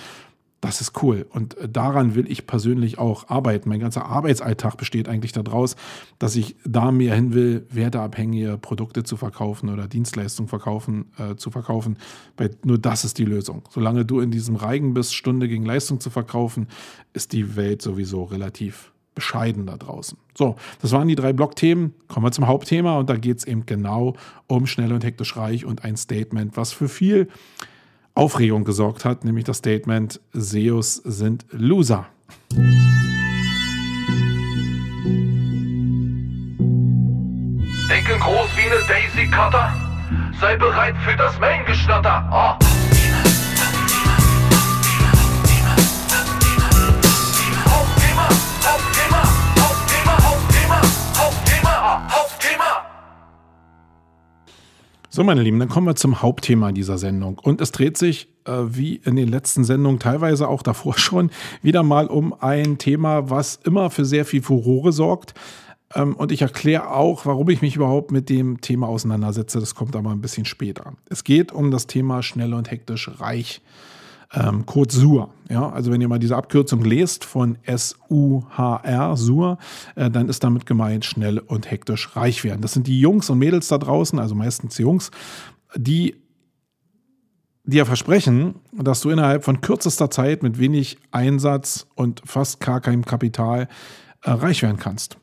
[0.61, 1.25] Das ist cool.
[1.29, 3.69] Und äh, daran will ich persönlich auch arbeiten.
[3.69, 5.75] Mein ganzer Arbeitsalltag besteht eigentlich daraus,
[6.19, 11.51] dass ich da mehr hin will, werteabhängige Produkte zu verkaufen oder Dienstleistungen verkaufen, äh, zu
[11.51, 11.97] verkaufen.
[12.37, 13.63] Weil nur das ist die Lösung.
[13.69, 16.67] Solange du in diesem Reigen bist, Stunde gegen Leistung zu verkaufen,
[17.13, 20.17] ist die Welt sowieso relativ bescheiden da draußen.
[20.35, 21.93] So, das waren die drei Blockthemen.
[22.07, 24.15] Kommen wir zum Hauptthema und da geht es eben genau
[24.45, 27.27] um schnell und hektisch reich und ein Statement, was für viel
[28.17, 32.07] Aufregung gesorgt hat, nämlich das Statement, SEOs sind Loser.
[37.89, 39.71] Denken groß wie eine Daisy Cutter.
[40.39, 42.29] Sei bereit für das Main-Geschnatter.
[42.31, 42.86] Oh.
[55.17, 57.39] So, meine Lieben, dann kommen wir zum Hauptthema dieser Sendung.
[57.39, 61.31] Und es dreht sich, äh, wie in den letzten Sendungen, teilweise auch davor schon,
[61.63, 65.33] wieder mal um ein Thema, was immer für sehr viel Furore sorgt.
[65.95, 69.59] Ähm, und ich erkläre auch, warum ich mich überhaupt mit dem Thema auseinandersetze.
[69.59, 70.93] Das kommt aber ein bisschen später.
[71.09, 73.61] Es geht um das Thema schnell und hektisch reich.
[74.33, 75.29] Ähm, Code SUR.
[75.49, 79.57] Ja, also wenn ihr mal diese Abkürzung lest von S-U-H-R, SUR,
[79.95, 82.61] äh, dann ist damit gemeint schnell und hektisch reich werden.
[82.61, 85.11] Das sind die Jungs und Mädels da draußen, also meistens die Jungs,
[85.75, 86.15] die
[87.63, 93.05] dir versprechen, dass du innerhalb von kürzester Zeit mit wenig Einsatz und fast gar keinem
[93.05, 93.67] Kapital
[94.23, 95.17] äh, reich werden kannst.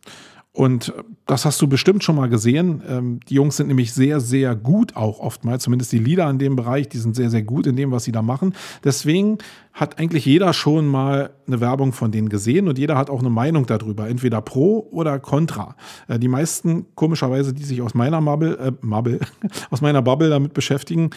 [0.57, 0.95] Und
[1.27, 2.81] das hast du bestimmt schon mal gesehen.
[2.89, 6.55] Ähm, die Jungs sind nämlich sehr, sehr gut auch oftmals, zumindest die Leader in dem
[6.55, 8.55] Bereich, die sind sehr, sehr gut in dem, was sie da machen.
[8.85, 9.39] Deswegen
[9.73, 13.31] hat eigentlich jeder schon mal eine Werbung von denen gesehen und jeder hat auch eine
[13.31, 15.75] Meinung darüber, entweder pro oder contra.
[16.07, 19.19] Äh, die meisten, komischerweise, die sich aus meiner Bubble, äh, Bubble,
[19.71, 21.11] aus meiner Bubble damit beschäftigen,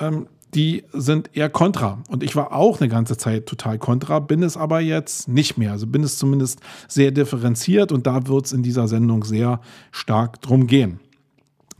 [0.00, 2.02] ähm, die sind eher kontra.
[2.08, 5.72] Und ich war auch eine ganze Zeit total kontra, bin es aber jetzt nicht mehr.
[5.72, 10.40] Also bin es zumindest sehr differenziert und da wird es in dieser Sendung sehr stark
[10.40, 11.00] drum gehen.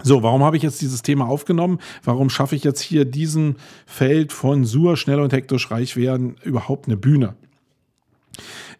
[0.02, 1.78] So, warum habe ich jetzt dieses Thema aufgenommen?
[2.04, 6.86] Warum schaffe ich jetzt hier diesen Feld von Sur, schnell und hektisch reich werden überhaupt
[6.86, 7.34] eine Bühne?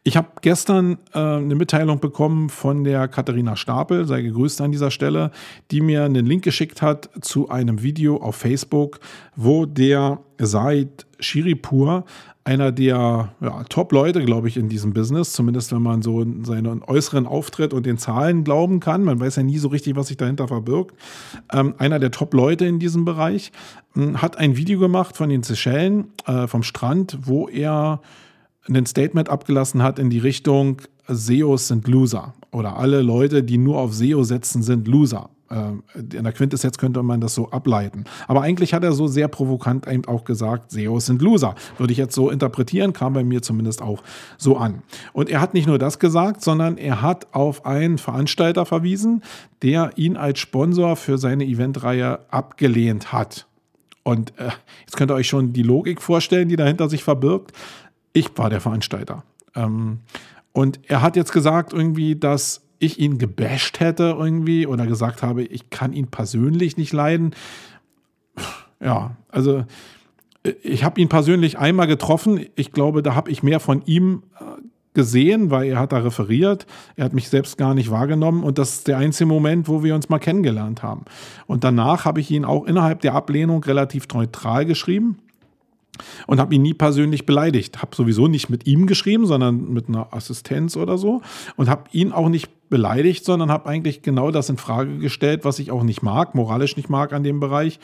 [0.08, 4.90] Ich habe gestern äh, eine Mitteilung bekommen von der Katharina Stapel, sei gegrüßt an dieser
[4.90, 5.30] Stelle,
[5.70, 9.00] die mir einen Link geschickt hat zu einem Video auf Facebook,
[9.36, 12.06] wo der Said Shiripur,
[12.42, 17.26] einer der ja, Top-Leute, glaube ich, in diesem Business, zumindest wenn man so seinen äußeren
[17.26, 20.48] Auftritt und den Zahlen glauben kann, man weiß ja nie so richtig, was sich dahinter
[20.48, 20.96] verbirgt,
[21.52, 23.52] ähm, einer der Top-Leute in diesem Bereich,
[23.94, 28.00] äh, hat ein Video gemacht von den Seychellen, äh, vom Strand, wo er
[28.76, 33.78] ein Statement abgelassen hat in die Richtung, SEOs sind Loser oder alle Leute, die nur
[33.78, 35.30] auf SEO setzen, sind Loser.
[35.50, 38.04] Ähm, in der Quintessenz könnte man das so ableiten.
[38.26, 41.54] Aber eigentlich hat er so sehr provokant eben auch gesagt, SEOs sind Loser.
[41.78, 44.02] Würde ich jetzt so interpretieren, kam bei mir zumindest auch
[44.36, 44.82] so an.
[45.12, 49.22] Und er hat nicht nur das gesagt, sondern er hat auf einen Veranstalter verwiesen,
[49.62, 53.46] der ihn als Sponsor für seine Eventreihe abgelehnt hat.
[54.02, 54.50] Und äh,
[54.80, 57.52] jetzt könnt ihr euch schon die Logik vorstellen, die dahinter sich verbirgt.
[58.12, 59.24] Ich war der Veranstalter.
[59.54, 60.00] Ähm,
[60.52, 65.42] und er hat jetzt gesagt, irgendwie, dass ich ihn gebasht hätte irgendwie oder gesagt habe,
[65.42, 67.34] ich kann ihn persönlich nicht leiden.
[68.80, 69.64] Ja, also
[70.62, 72.46] ich habe ihn persönlich einmal getroffen.
[72.54, 74.44] Ich glaube, da habe ich mehr von ihm äh,
[74.94, 76.66] gesehen, weil er hat da referiert.
[76.96, 79.94] Er hat mich selbst gar nicht wahrgenommen und das ist der einzige Moment, wo wir
[79.94, 81.04] uns mal kennengelernt haben.
[81.46, 85.18] Und danach habe ich ihn auch innerhalb der Ablehnung relativ neutral geschrieben
[86.26, 87.82] und habe ihn nie persönlich beleidigt.
[87.82, 91.22] Habe sowieso nicht mit ihm geschrieben, sondern mit einer Assistenz oder so
[91.56, 95.58] und habe ihn auch nicht beleidigt, sondern habe eigentlich genau das in Frage gestellt, was
[95.58, 97.78] ich auch nicht mag, moralisch nicht mag an dem Bereich,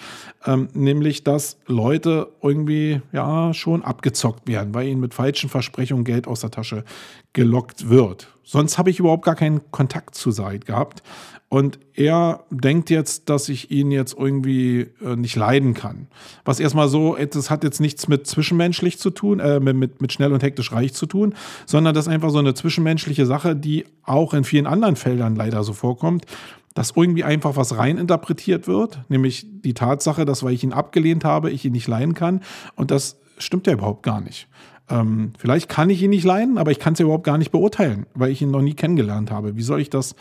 [0.44, 6.26] ähm, nämlich dass Leute irgendwie ja schon abgezockt werden, weil ihnen mit falschen Versprechungen Geld
[6.26, 6.84] aus der Tasche
[7.32, 8.28] gelockt wird.
[8.44, 11.02] Sonst habe ich überhaupt gar keinen Kontakt zu Said gehabt.
[11.48, 16.08] Und er denkt jetzt, dass ich ihn jetzt irgendwie äh, nicht leiden kann.
[16.44, 20.32] Was erstmal so, das hat jetzt nichts mit zwischenmenschlich zu tun, äh, mit, mit schnell
[20.32, 24.34] und hektisch reich zu tun, sondern das ist einfach so eine zwischenmenschliche Sache, die auch
[24.34, 26.26] in vielen anderen Feldern leider so vorkommt,
[26.74, 31.52] dass irgendwie einfach was reininterpretiert wird, nämlich die Tatsache, dass weil ich ihn abgelehnt habe,
[31.52, 32.40] ich ihn nicht leihen kann.
[32.74, 34.48] Und das stimmt ja überhaupt gar nicht.
[34.90, 37.52] Ähm, vielleicht kann ich ihn nicht leiden, aber ich kann es ja überhaupt gar nicht
[37.52, 39.56] beurteilen, weil ich ihn noch nie kennengelernt habe.
[39.56, 40.14] Wie soll ich das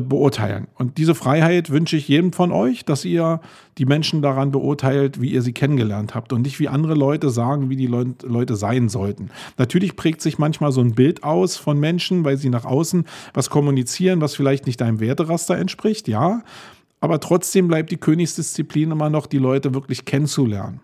[0.00, 0.68] beurteilen.
[0.76, 3.40] Und diese Freiheit wünsche ich jedem von euch, dass ihr
[3.78, 7.68] die Menschen daran beurteilt, wie ihr sie kennengelernt habt und nicht wie andere Leute sagen,
[7.70, 9.30] wie die Leute sein sollten.
[9.58, 13.50] Natürlich prägt sich manchmal so ein Bild aus von Menschen, weil sie nach außen was
[13.50, 16.42] kommunizieren, was vielleicht nicht deinem Werteraster entspricht, ja.
[17.00, 20.80] Aber trotzdem bleibt die Königsdisziplin immer noch, die Leute wirklich kennenzulernen.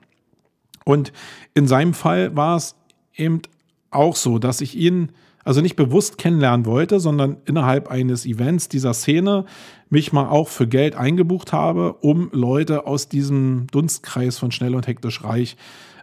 [0.84, 1.12] Und
[1.54, 2.74] in seinem Fall war es
[3.14, 3.42] eben
[3.90, 5.12] auch so, dass ich ihn
[5.48, 9.46] also nicht bewusst kennenlernen wollte, sondern innerhalb eines Events dieser Szene
[9.88, 14.86] mich mal auch für Geld eingebucht habe, um Leute aus diesem Dunstkreis von schnell und
[14.86, 15.56] hektisch reich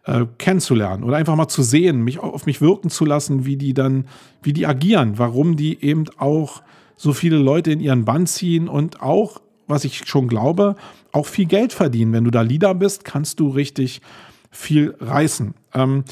[0.05, 3.75] äh, kennenzulernen oder einfach mal zu sehen, mich auf mich wirken zu lassen, wie die
[3.75, 4.07] dann,
[4.41, 6.63] wie die agieren, warum die eben auch
[6.95, 10.75] so viele Leute in ihren Bann ziehen und auch, was ich schon glaube,
[11.11, 12.13] auch viel Geld verdienen.
[12.13, 14.01] Wenn du da Leader bist, kannst du richtig
[14.49, 15.53] viel reißen.
[15.75, 16.03] Ähm,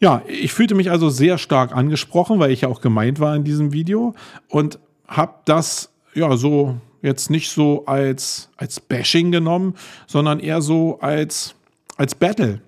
[0.00, 3.44] ja, ich fühlte mich also sehr stark angesprochen, weil ich ja auch gemeint war in
[3.44, 4.14] diesem Video
[4.48, 9.74] und habe das ja so jetzt nicht so als, als Bashing genommen,
[10.06, 11.54] sondern eher so als,
[11.96, 12.60] als Battle.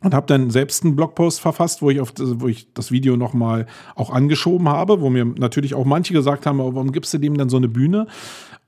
[0.00, 3.16] Und habe dann selbst einen Blogpost verfasst, wo ich, auf das, wo ich das Video
[3.16, 7.36] nochmal auch angeschoben habe, wo mir natürlich auch manche gesagt haben, warum gibst du dem
[7.36, 8.06] dann so eine Bühne?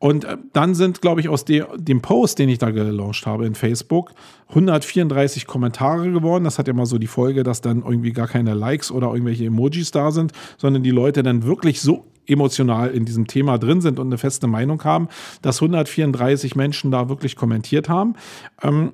[0.00, 3.46] Und äh, dann sind, glaube ich, aus de dem Post, den ich da gelauncht habe
[3.46, 4.12] in Facebook,
[4.48, 6.44] 134 Kommentare geworden.
[6.44, 9.44] Das hat ja mal so die Folge, dass dann irgendwie gar keine Likes oder irgendwelche
[9.44, 13.98] Emojis da sind, sondern die Leute dann wirklich so emotional in diesem Thema drin sind
[13.98, 15.08] und eine feste Meinung haben,
[15.42, 18.14] dass 134 Menschen da wirklich kommentiert haben.
[18.62, 18.92] Ähm,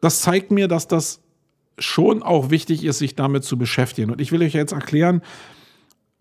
[0.00, 1.20] das zeigt mir, dass das
[1.78, 4.10] schon auch wichtig ist, sich damit zu beschäftigen.
[4.10, 5.22] Und ich will euch jetzt erklären,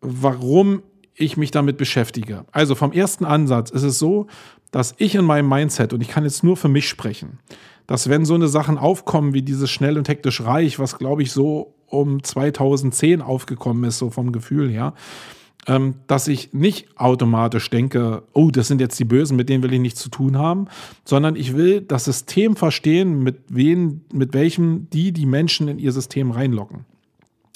[0.02, 0.84] warum
[1.22, 2.46] ich mich damit beschäftige.
[2.52, 4.28] Also vom ersten Ansatz ist es so,
[4.72, 7.40] dass ich in meinem Mindset, und ich kann jetzt nur für mich sprechen,
[7.88, 11.32] dass wenn so eine Sachen aufkommen wie dieses schnell und hektisch reich, was glaube ich
[11.32, 14.94] so um 2010 aufgekommen ist, so vom Gefühl her,
[15.68, 19.74] ähm, dass ich nicht automatisch denke, oh, das sind jetzt die Bösen, mit denen will
[19.74, 20.66] ich nichts zu tun haben,
[21.06, 25.92] sondern ich will das System verstehen, mit wen, mit welchem die die Menschen in ihr
[25.92, 26.86] System reinlocken.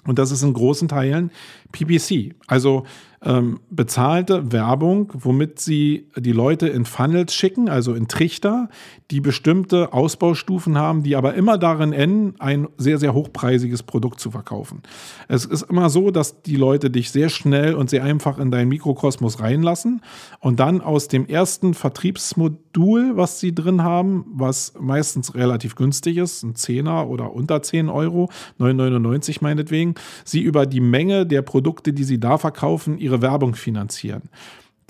[0.05, 1.31] Und das ist in großen Teilen
[1.75, 2.85] PPC, also
[3.25, 8.69] ähm, bezahlte Werbung, womit sie die Leute in Funnels schicken, also in Trichter,
[9.11, 14.31] die bestimmte Ausbaustufen haben, die aber immer darin enden, ein sehr, sehr hochpreisiges Produkt zu
[14.31, 14.81] verkaufen.
[15.27, 18.69] Es ist immer so, dass die Leute dich sehr schnell und sehr einfach in deinen
[18.69, 20.01] Mikrokosmos reinlassen
[20.39, 26.43] und dann aus dem ersten Vertriebsmodul, was sie drin haben, was meistens relativ günstig ist,
[26.43, 32.03] ein Zehner oder unter 10 Euro, 9,99 meinetwegen, sie über die Menge der Produkte, die
[32.03, 34.29] sie da verkaufen, ihre Werbung finanzieren.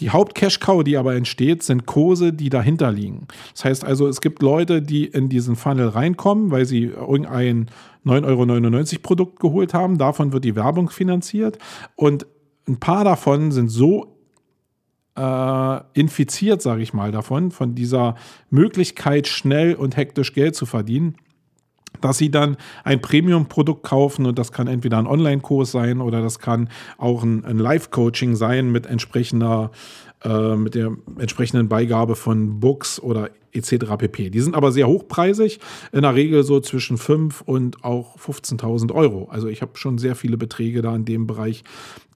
[0.01, 3.27] Die Haupt-Cash-Cow, die aber entsteht, sind Kurse, die dahinter liegen.
[3.53, 7.67] Das heißt also, es gibt Leute, die in diesen Funnel reinkommen, weil sie irgendein
[8.05, 9.97] 9,99 Euro Produkt geholt haben.
[9.97, 11.57] Davon wird die Werbung finanziert.
[11.95, 12.27] Und
[12.67, 14.17] ein paar davon sind so
[15.15, 18.15] äh, infiziert, sage ich mal, davon, von dieser
[18.49, 21.15] Möglichkeit, schnell und hektisch Geld zu verdienen,
[22.05, 26.39] dass sie dann ein Premium-Produkt kaufen und das kann entweder ein Online-Kurs sein oder das
[26.39, 29.71] kann auch ein, ein Live-Coaching sein mit entsprechender
[30.23, 33.97] äh, mit der entsprechenden Beigabe von Books oder etc.
[33.97, 34.29] pp.
[34.29, 35.59] Die sind aber sehr hochpreisig,
[35.91, 39.27] in der Regel so zwischen 5 und auch 15.000 Euro.
[39.29, 41.63] Also ich habe schon sehr viele Beträge da in dem Bereich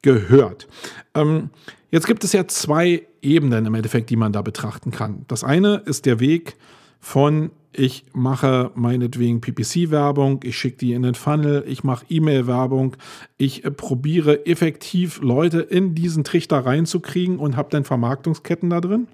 [0.02, 0.68] gehört.
[1.14, 1.50] Ähm,
[1.92, 5.26] jetzt gibt es ja zwei Ebenen im Endeffekt, die man da betrachten kann.
[5.28, 6.58] Das eine ist der Weg
[7.00, 12.98] von ich mache meinetwegen PPC-Werbung, ich schicke die in den Funnel, ich mache E-Mail-Werbung,
[13.38, 19.08] ich äh, probiere effektiv Leute in diesen Trichter reinzukriegen und habe dann Vermarktungsketten da drin.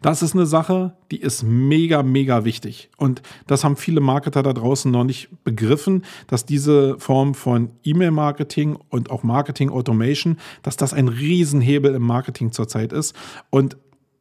[0.00, 2.88] Das ist eine Sache, die ist mega, mega wichtig.
[2.96, 8.78] Und das haben viele Marketer da draußen noch nicht begriffen, dass diese Form von E-Mail-Marketing
[8.88, 13.14] und auch Marketing-Automation, dass das ein Riesenhebel im Marketing zurzeit ist.
[13.50, 13.76] Und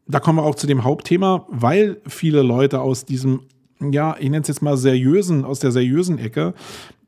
[0.10, 3.42] da kommen wir auch zu dem Hauptthema, weil viele Leute aus diesem,
[3.80, 6.56] ja, ich nenne es jetzt mal seriösen, aus der seriösen Ecke,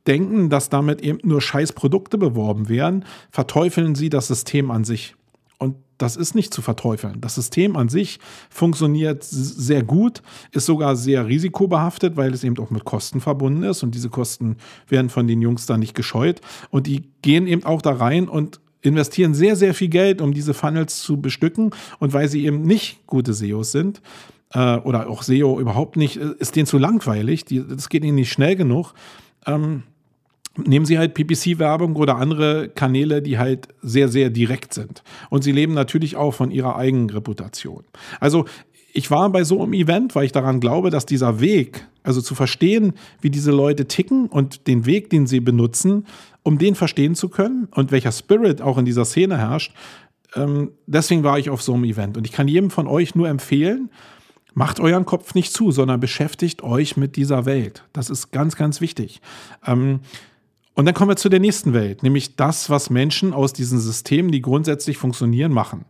[0.08, 5.16] denken, dass damit eben nur scheiß Produkte beworben werden, verteufeln sie das System an sich.
[5.58, 7.22] Und das ist nicht zu verteufeln.
[7.22, 12.72] Das System an sich funktioniert sehr gut, ist sogar sehr risikobehaftet, weil es eben auch
[12.72, 13.84] mit Kosten verbunden ist.
[13.84, 16.42] Und diese Kosten werden von den Jungs da nicht gescheut.
[16.72, 20.54] Und die gehen eben auch da rein und investieren sehr, sehr viel Geld, um diese
[20.54, 21.72] Funnels zu bestücken.
[22.00, 24.02] Und weil sie eben nicht gute SEOs sind,
[24.54, 28.16] äh, oder auch SEO überhaupt nicht, äh, ist denen zu langweilig, die, das geht ihnen
[28.16, 28.94] nicht schnell genug.
[29.46, 29.84] Ähm,
[30.58, 35.04] nehmen sie halt PPC-Werbung oder andere Kanäle, die halt sehr, sehr direkt sind.
[35.30, 37.84] Und sie leben natürlich auch von ihrer eigenen Reputation.
[38.20, 38.46] Also
[38.94, 42.36] ich war bei so einem Event, weil ich daran glaube, dass dieser Weg, also zu
[42.36, 46.06] verstehen, wie diese Leute ticken und den Weg, den sie benutzen,
[46.44, 49.74] um den verstehen zu können und welcher Spirit auch in dieser Szene herrscht.
[50.36, 52.18] Ähm, deswegen war ich auf so einem Event.
[52.18, 53.90] Und ich kann jedem von euch nur empfehlen,
[54.54, 57.84] macht euren Kopf nicht zu, sondern beschäftigt euch mit dieser Welt.
[57.94, 59.22] Das ist ganz, ganz wichtig.
[59.66, 60.02] Ähm,
[60.74, 64.32] und dann kommen wir zu der nächsten Welt, nämlich das, was Menschen aus diesen Systemen,
[64.32, 65.86] die grundsätzlich funktionieren, machen.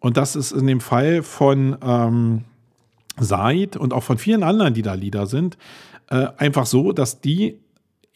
[0.00, 2.44] Und das ist in dem Fall von ähm,
[3.18, 5.56] Said und auch von vielen anderen, die da Leader sind,
[6.10, 7.58] äh, einfach so, dass die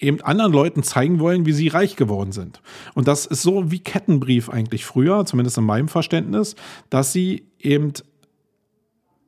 [0.00, 2.60] eben anderen Leuten zeigen wollen, wie sie reich geworden sind.
[2.94, 6.56] Und das ist so wie Kettenbrief eigentlich früher, zumindest in meinem Verständnis,
[6.88, 7.92] dass sie eben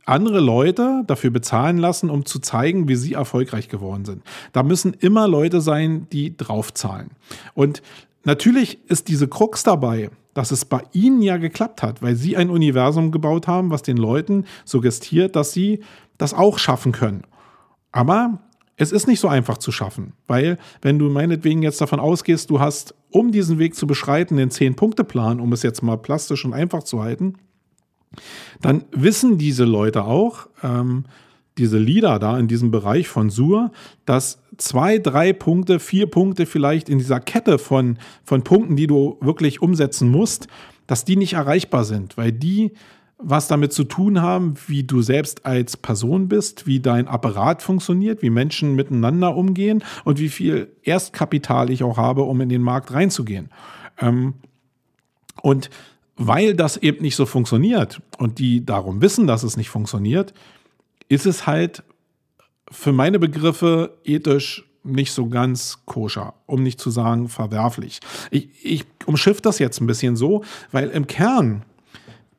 [0.04, 4.22] andere Leute dafür bezahlen lassen, um zu zeigen, wie sie erfolgreich geworden sind.
[4.52, 7.10] Da müssen immer Leute sein, die draufzahlen.
[7.54, 7.82] Und
[8.24, 12.50] natürlich ist diese Krux dabei, dass es bei ihnen ja geklappt hat, weil sie ein
[12.50, 15.80] Universum gebaut haben, was den Leuten suggestiert, dass sie
[16.18, 17.22] das auch schaffen können.
[17.92, 18.38] Aber
[18.76, 22.60] es ist nicht so einfach zu schaffen, weil wenn du meinetwegen jetzt davon ausgehst, du
[22.60, 26.82] hast, um diesen Weg zu beschreiten, den Zehn-Punkte-Plan, um es jetzt mal plastisch und einfach
[26.82, 27.34] zu halten,
[28.60, 31.04] dann wissen diese Leute auch, ähm,
[31.58, 33.72] diese Leader da in diesem Bereich von Sur,
[34.06, 39.18] dass zwei, drei Punkte, vier Punkte vielleicht in dieser Kette von, von Punkten, die du
[39.20, 40.46] wirklich umsetzen musst,
[40.86, 42.72] dass die nicht erreichbar sind, weil die
[43.22, 48.22] was damit zu tun haben, wie du selbst als Person bist, wie dein Apparat funktioniert,
[48.22, 52.92] wie Menschen miteinander umgehen und wie viel Erstkapital ich auch habe, um in den Markt
[52.92, 53.50] reinzugehen.
[54.00, 54.34] Ähm,
[55.40, 55.70] und
[56.16, 60.34] weil das eben nicht so funktioniert und die darum wissen, dass es nicht funktioniert,
[61.08, 61.82] ist es halt
[62.70, 68.00] für meine Begriffe ethisch nicht so ganz koscher, um nicht zu sagen verwerflich.
[68.30, 70.42] Ich, ich umschiff das jetzt ein bisschen so,
[70.72, 71.64] weil im Kern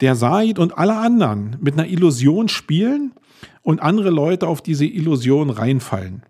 [0.01, 3.13] der Said und alle anderen mit einer Illusion spielen
[3.61, 6.23] und andere Leute auf diese Illusion reinfallen.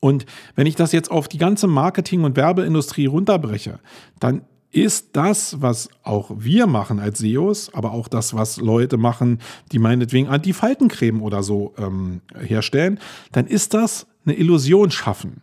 [0.00, 3.80] Und wenn ich das jetzt auf die ganze Marketing- und Werbeindustrie runterbreche,
[4.20, 9.38] dann ist das, was auch wir machen als SEOs, aber auch das, was Leute machen,
[9.72, 12.98] die meinetwegen Antifaltencreme oder so ähm, herstellen,
[13.32, 15.42] dann ist das eine Illusion schaffen.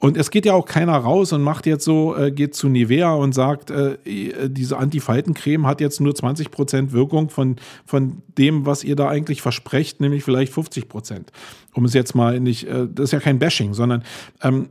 [0.00, 3.14] Und es geht ja auch keiner raus und macht jetzt so, äh, geht zu Nivea
[3.14, 8.84] und sagt, äh, äh diese Antifaltencreme hat jetzt nur 20% Wirkung von, von dem, was
[8.84, 11.26] ihr da eigentlich versprecht, nämlich vielleicht 50%.
[11.74, 14.04] Um es jetzt mal nicht, äh, das ist ja kein Bashing, sondern
[14.40, 14.68] ähm,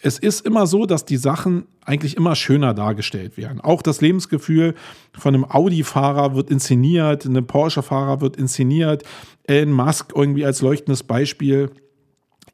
[0.00, 3.60] es ist immer so, dass die Sachen eigentlich immer schöner dargestellt werden.
[3.60, 4.74] Auch das Lebensgefühl
[5.12, 9.02] von einem Audi-Fahrer wird inszeniert, einem Porsche-Fahrer wird inszeniert,
[9.44, 11.70] Elon Musk irgendwie als leuchtendes Beispiel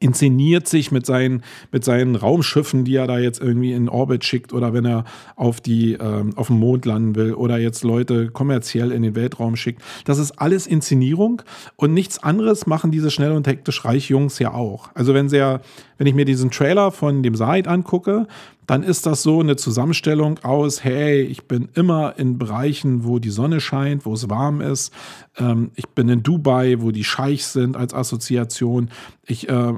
[0.05, 1.41] inszeniert sich mit seinen,
[1.71, 5.03] mit seinen Raumschiffen, die er da jetzt irgendwie in Orbit schickt oder wenn er
[5.35, 9.55] auf, die, ähm, auf dem Mond landen will oder jetzt Leute kommerziell in den Weltraum
[9.55, 9.81] schickt.
[10.05, 11.41] Das ist alles Inszenierung
[11.75, 14.89] und nichts anderes machen diese schnell und hektisch reich Jungs ja auch.
[14.93, 15.61] Also wenn, sehr,
[15.97, 18.27] wenn ich mir diesen Trailer von dem Said angucke,
[18.67, 23.29] dann ist das so eine Zusammenstellung aus, hey, ich bin immer in Bereichen, wo die
[23.29, 24.91] Sonne scheint, wo es warm ist.
[25.37, 28.89] Ähm, ich bin in Dubai, wo die Scheichs sind als Assoziation.
[29.25, 29.73] Ich äh,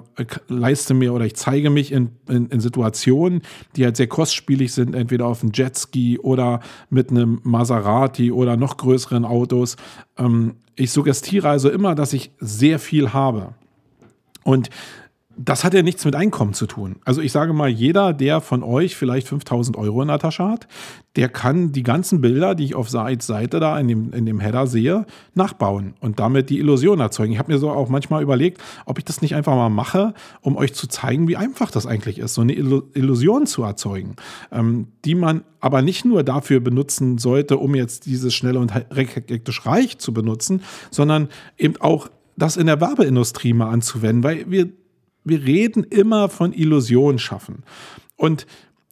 [0.47, 3.41] leiste mir oder ich zeige mich in, in, in, Situationen,
[3.75, 8.77] die halt sehr kostspielig sind, entweder auf einem Jetski oder mit einem Maserati oder noch
[8.77, 9.75] größeren Autos.
[10.17, 13.53] Ähm, ich suggestiere also immer, dass ich sehr viel habe.
[14.43, 14.69] Und
[15.37, 16.95] das hat ja nichts mit Einkommen zu tun.
[17.05, 20.67] Also ich sage mal, jeder, der von euch vielleicht 5000 Euro in der Tasche hat,
[21.15, 24.39] der kann die ganzen Bilder, die ich auf Saids Seite da in dem, in dem
[24.39, 27.33] Header sehe, nachbauen und damit die Illusion erzeugen.
[27.33, 30.57] Ich habe mir so auch manchmal überlegt, ob ich das nicht einfach mal mache, um
[30.57, 34.15] euch zu zeigen, wie einfach das eigentlich ist, so eine Illusion zu erzeugen,
[34.51, 39.65] ähm, die man aber nicht nur dafür benutzen sollte, um jetzt dieses schnelle und hektisch
[39.65, 44.69] reich zu benutzen, sondern eben auch das in der Werbeindustrie mal anzuwenden, weil wir
[45.27, 47.63] wir reden immer von Illusionen schaffen.
[48.15, 48.47] Und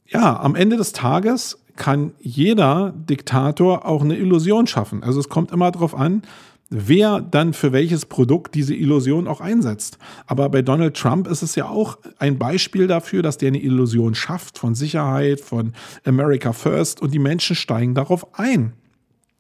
[0.08, 5.04] ja, am Ende des Tages kann jeder Diktator auch eine Illusion schaffen.
[5.04, 6.22] Also es kommt immer darauf an,
[6.70, 9.98] wer dann für welches Produkt diese Illusion auch einsetzt.
[10.26, 14.16] Aber bei Donald Trump ist es ja auch ein Beispiel dafür, dass der eine Illusion
[14.16, 15.74] schafft von Sicherheit, von
[16.06, 18.74] America First und die Menschen steigen darauf ein.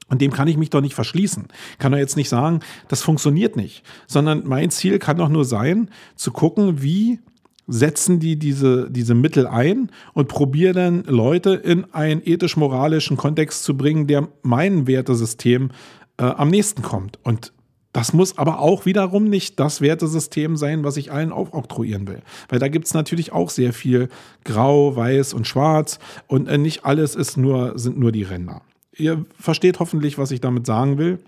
[0.07, 1.47] Und dem kann ich mich doch nicht verschließen.
[1.79, 5.89] Kann doch jetzt nicht sagen, das funktioniert nicht, sondern mein Ziel kann doch nur sein,
[6.15, 7.19] zu gucken, wie
[7.67, 13.75] setzen die diese, diese Mittel ein und probieren dann Leute in einen ethisch-moralischen Kontext zu
[13.75, 15.71] bringen, der meinem Wertesystem
[16.17, 17.19] äh, am nächsten kommt.
[17.23, 17.53] Und
[17.91, 22.21] das muss aber auch wiederum nicht das Wertesystem sein, was ich allen aufoktroyieren will.
[22.49, 24.09] Weil da gibt es natürlich auch sehr viel
[24.43, 25.97] Grau, Weiß und Schwarz
[26.27, 28.61] und äh, nicht alles ist nur, sind nur die Ränder.
[28.97, 31.19] Ihr versteht hoffentlich, was ich damit sagen will.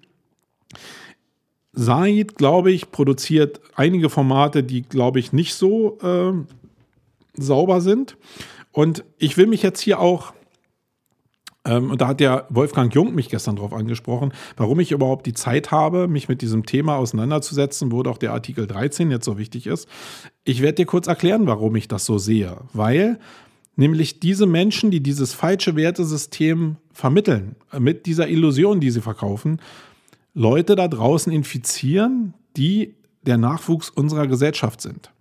[1.74, 6.34] Said, glaube ich, produziert einige Formate, die, glaube ich, nicht so äh,
[7.36, 8.18] sauber sind.
[8.72, 10.34] Und ich will mich jetzt hier auch,
[11.66, 15.34] ähm, und da hat der Wolfgang Jung mich gestern darauf angesprochen, warum ich überhaupt die
[15.34, 19.68] Zeit habe, mich mit diesem Thema auseinanderzusetzen, wo doch der Artikel 13 jetzt so wichtig
[19.68, 19.88] ist.
[20.44, 22.58] Ich werde dir kurz erklären, warum ich das so sehe.
[22.74, 23.20] Weil
[23.78, 29.62] Nämlich diese Menschen, die dieses falsche Wertesystem vermitteln, mit dieser Illusion, die sie verkaufen,
[30.34, 35.12] Leute da draußen infizieren, die der Nachwuchs unserer Gesellschaft sind.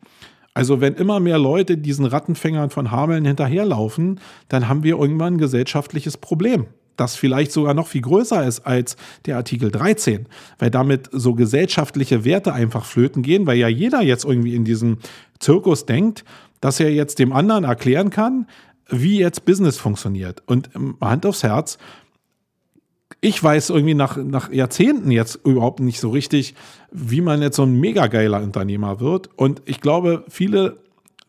[0.54, 5.38] Also wenn immer mehr Leute diesen Rattenfängern von Hameln hinterherlaufen, dann haben wir irgendwann ein
[5.38, 8.96] gesellschaftliches Problem das vielleicht sogar noch viel größer ist als
[9.26, 10.26] der Artikel 13,
[10.58, 14.98] weil damit so gesellschaftliche Werte einfach flöten gehen, weil ja jeder jetzt irgendwie in diesem
[15.38, 16.24] Zirkus denkt,
[16.60, 18.46] dass er jetzt dem anderen erklären kann,
[18.88, 20.42] wie jetzt Business funktioniert.
[20.46, 21.78] Und ähm, Hand aufs Herz,
[23.20, 26.54] ich weiß irgendwie nach, nach Jahrzehnten jetzt überhaupt nicht so richtig,
[26.90, 29.30] wie man jetzt so ein mega geiler Unternehmer wird.
[29.36, 30.76] Und ich glaube, viele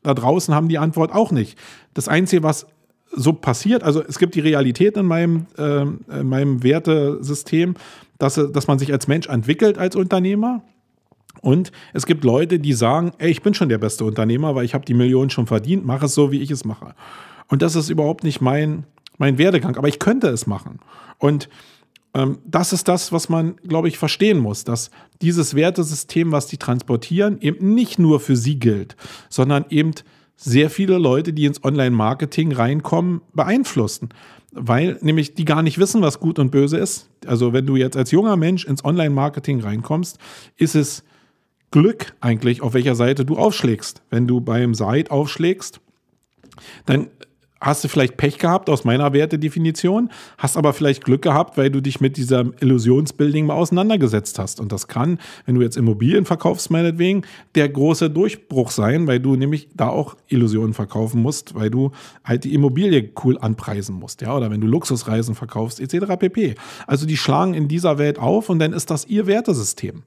[0.03, 1.57] da draußen haben die Antwort auch nicht.
[1.93, 2.67] Das Einzige, was
[3.11, 7.75] so passiert, also es gibt die Realität in meinem, äh, in meinem Wertesystem,
[8.17, 10.63] dass, dass man sich als Mensch entwickelt als Unternehmer.
[11.42, 14.74] Und es gibt Leute, die sagen, ey, ich bin schon der beste Unternehmer, weil ich
[14.74, 16.96] habe die Millionen schon verdient, mache es so, wie ich es mache.
[17.48, 18.86] Und das ist überhaupt nicht mein,
[19.18, 20.80] mein Werdegang, aber ich könnte es machen.
[21.18, 21.50] Und
[22.14, 26.58] ähm, das ist das, was man, glaube ich, verstehen muss, dass dieses Wertesystem, was die
[26.58, 28.96] transportieren, eben nicht nur für sie gilt,
[29.30, 29.92] sondern eben
[30.36, 34.10] sehr viele Leute, die ins Online-Marketing reinkommen, beeinflussen.
[34.52, 37.10] Weil nämlich die gar nicht wissen, was gut und böse ist.
[37.26, 40.18] Also wenn du jetzt als junger Mensch ins Online-Marketing reinkommst,
[40.56, 41.04] ist es
[41.78, 44.01] Glück eigentlich, auf welcher Seite du aufschlägst.
[44.09, 45.80] Wenn du beim Site aufschlägst,
[46.88, 47.11] dann
[47.61, 50.09] hast du vielleicht Pech gehabt aus meiner Wertedefinition,
[50.39, 54.59] hast aber vielleicht Glück gehabt, weil du dich mit diesem Illusionsbuilding mal auseinandergesetzt hast.
[54.59, 57.23] Und das kann, wenn du jetzt Immobilien verkaufst, meinetwegen,
[57.53, 61.91] der große Durchbruch sein, weil du nämlich da auch Illusionen verkaufen musst, weil du
[62.23, 66.15] halt die Immobilie cool anpreisen musst, ja, oder wenn du Luxusreisen verkaufst, etc.
[66.17, 66.55] pp.
[66.88, 70.01] Also die schlagen in dieser Welt auf und dann ist das ihr Wertesystem.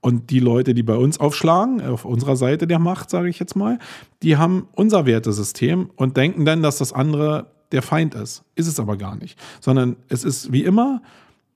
[0.00, 3.56] Und die Leute, die bei uns aufschlagen, auf unserer Seite der Macht, sage ich jetzt
[3.56, 3.78] mal,
[4.22, 8.44] die haben unser Wertesystem und denken dann, dass das andere der Feind ist.
[8.54, 9.38] Ist es aber gar nicht.
[9.60, 11.02] Sondern es ist wie immer,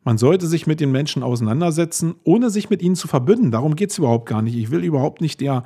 [0.03, 3.51] man sollte sich mit den Menschen auseinandersetzen, ohne sich mit ihnen zu verbünden.
[3.51, 4.57] Darum geht es überhaupt gar nicht.
[4.57, 5.63] Ich will überhaupt nicht der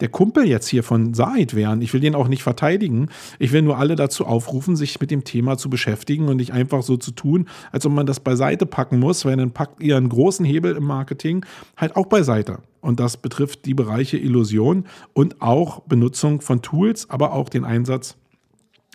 [0.00, 1.82] der Kumpel jetzt hier von Said wären.
[1.82, 3.08] Ich will den auch nicht verteidigen.
[3.38, 6.82] Ich will nur alle dazu aufrufen, sich mit dem Thema zu beschäftigen und nicht einfach
[6.82, 10.08] so zu tun, als ob man das beiseite packen muss, weil dann packt ihr einen
[10.08, 11.44] großen Hebel im Marketing
[11.76, 12.58] halt auch beiseite.
[12.80, 18.16] Und das betrifft die Bereiche Illusion und auch Benutzung von Tools, aber auch den Einsatz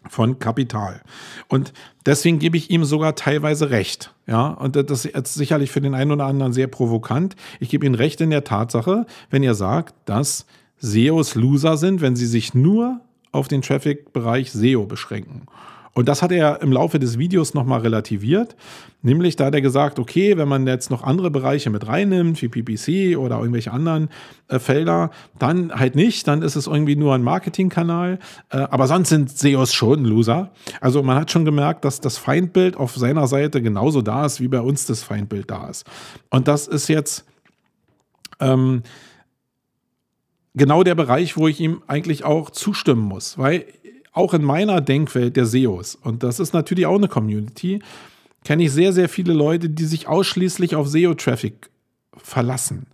[0.10, 1.02] von Kapital.
[1.48, 1.74] Und
[2.06, 4.14] deswegen gebe ich ihm sogar teilweise recht.
[4.28, 7.36] Ja, und das ist sicherlich für den einen oder anderen sehr provokant.
[7.60, 10.46] Ich gebe ihm recht in der Tatsache, wenn er sagt, dass
[10.84, 13.00] SEOs Loser sind, wenn sie sich nur
[13.32, 15.48] auf den Traffic-Bereich SEO beschränken.
[15.96, 18.56] Und das hat er im Laufe des Videos nochmal relativiert.
[19.04, 22.50] Nämlich da hat er gesagt, okay, wenn man jetzt noch andere Bereiche mit reinnimmt, wie
[22.50, 24.10] PPC oder irgendwelche anderen
[24.48, 28.18] äh, Felder, dann halt nicht, dann ist es irgendwie nur ein Marketingkanal.
[28.50, 30.52] Äh, aber sonst sind SEOs schon Loser.
[30.82, 34.48] Also man hat schon gemerkt, dass das Feindbild auf seiner Seite genauso da ist, wie
[34.48, 35.86] bei uns das Feindbild da ist.
[36.32, 37.26] Und das ist jetzt
[38.40, 38.82] ähm,
[40.54, 43.66] genau der Bereich, wo ich ihm eigentlich auch zustimmen muss, weil
[44.12, 47.82] auch in meiner Denkwelt der SEOs, und das ist natürlich auch eine Community,
[48.44, 51.70] kenne ich sehr, sehr viele Leute, die sich ausschließlich auf SEO-Traffic
[52.18, 52.88] verlassen.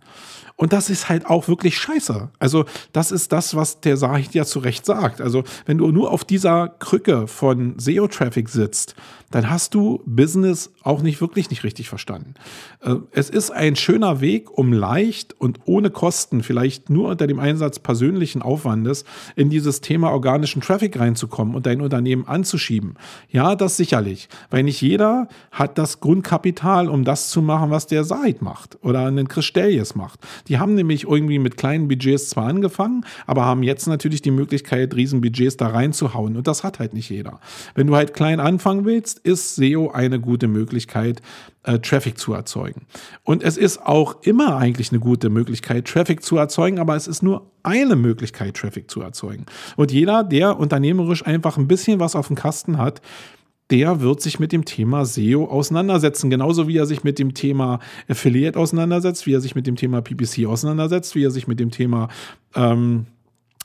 [0.56, 2.28] Und das ist halt auch wirklich scheiße.
[2.38, 5.22] Also, das ist das, was der Sahid ja zu Recht sagt.
[5.22, 8.94] Also, wenn du nur auf dieser Krücke von SEO-Traffic sitzt,
[9.30, 12.34] dann hast du Business auch nicht wirklich nicht richtig verstanden.
[12.80, 17.38] Äh, es ist ein schöner Weg, um leicht und ohne Kosten, vielleicht nur unter dem
[17.38, 19.04] Einsatz persönlichen Aufwandes,
[19.36, 22.94] in dieses Thema organischen Traffic reinzukommen und dein Unternehmen anzuschieben.
[23.30, 28.04] Ja, das sicherlich, weil nicht jeder hat das Grundkapital, um das zu machen, was der
[28.04, 30.20] Said macht oder einen Chris Stellies macht.
[30.48, 34.94] Die haben nämlich irgendwie mit kleinen Budgets zwar angefangen, aber haben jetzt natürlich die Möglichkeit,
[34.94, 36.36] Riesenbudgets da reinzuhauen.
[36.36, 37.40] Und das hat halt nicht jeder.
[37.74, 41.22] Wenn du halt klein anfangen willst, ist SEO eine gute Möglichkeit,
[41.62, 42.86] äh, Traffic zu erzeugen.
[43.22, 47.22] Und es ist auch immer eigentlich eine gute Möglichkeit, Traffic zu erzeugen, aber es ist
[47.22, 49.46] nur eine Möglichkeit, Traffic zu erzeugen.
[49.76, 53.02] Und jeder, der unternehmerisch einfach ein bisschen was auf dem Kasten hat,
[53.70, 56.28] der wird sich mit dem Thema SEO auseinandersetzen.
[56.28, 60.02] Genauso wie er sich mit dem Thema Affiliate auseinandersetzt, wie er sich mit dem Thema
[60.02, 62.08] PPC auseinandersetzt, wie er sich mit dem Thema
[62.54, 63.06] ähm,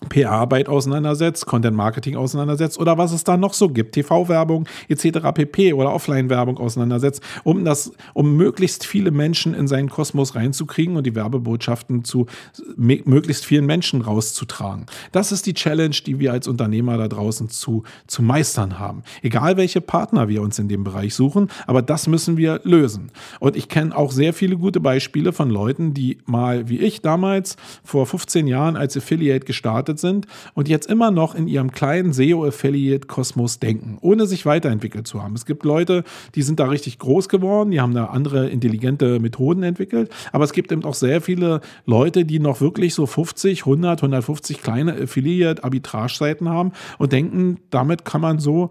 [0.09, 5.19] PR-Arbeit auseinandersetzt, Content-Marketing auseinandersetzt oder was es da noch so gibt, TV-Werbung etc.
[5.33, 5.73] pp.
[5.73, 11.15] oder Offline-Werbung auseinandersetzt, um das, um möglichst viele Menschen in seinen Kosmos reinzukriegen und die
[11.15, 12.27] Werbebotschaften zu
[12.75, 14.85] möglichst vielen Menschen rauszutragen.
[15.11, 19.03] Das ist die Challenge, die wir als Unternehmer da draußen zu, zu meistern haben.
[19.21, 23.11] Egal welche Partner wir uns in dem Bereich suchen, aber das müssen wir lösen.
[23.39, 27.57] Und ich kenne auch sehr viele gute Beispiele von Leuten, die mal wie ich damals
[27.83, 32.13] vor 15 Jahren als Affiliate gestartet gestartet sind und jetzt immer noch in ihrem kleinen
[32.13, 35.35] SEO-Affiliate-Kosmos denken, ohne sich weiterentwickelt zu haben.
[35.35, 36.03] Es gibt Leute,
[36.35, 40.53] die sind da richtig groß geworden, die haben da andere intelligente Methoden entwickelt, aber es
[40.53, 46.49] gibt eben auch sehr viele Leute, die noch wirklich so 50, 100, 150 kleine Affiliate-Arbitrage-Seiten
[46.49, 48.69] haben und denken, damit kann man so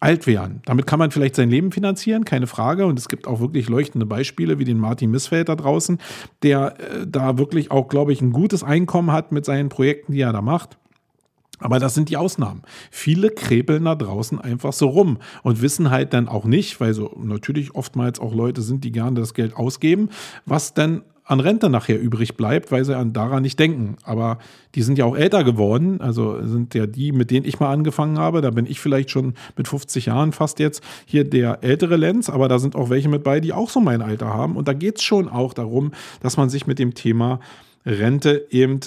[0.00, 0.60] alt werden.
[0.66, 2.86] Damit kann man vielleicht sein Leben finanzieren, keine Frage.
[2.86, 5.98] Und es gibt auch wirklich leuchtende Beispiele wie den Martin Missfeld da draußen,
[6.42, 10.20] der äh, da wirklich auch, glaube ich, ein gutes Einkommen hat mit seinen Projekten, die
[10.20, 10.78] er da macht.
[11.58, 12.62] Aber das sind die Ausnahmen.
[12.90, 17.16] Viele krebeln da draußen einfach so rum und wissen halt dann auch nicht, weil so
[17.18, 20.10] natürlich oftmals auch Leute sind, die gerne das Geld ausgeben,
[20.44, 23.96] was denn an Rente nachher übrig bleibt, weil sie an daran nicht denken.
[24.04, 24.38] Aber
[24.76, 28.18] die sind ja auch älter geworden, also sind ja die, mit denen ich mal angefangen
[28.18, 28.40] habe.
[28.40, 32.46] Da bin ich vielleicht schon mit 50 Jahren fast jetzt hier der ältere Lenz, aber
[32.48, 34.56] da sind auch welche mit bei, die auch so mein Alter haben.
[34.56, 37.40] Und da geht es schon auch darum, dass man sich mit dem Thema
[37.84, 38.78] Rente eben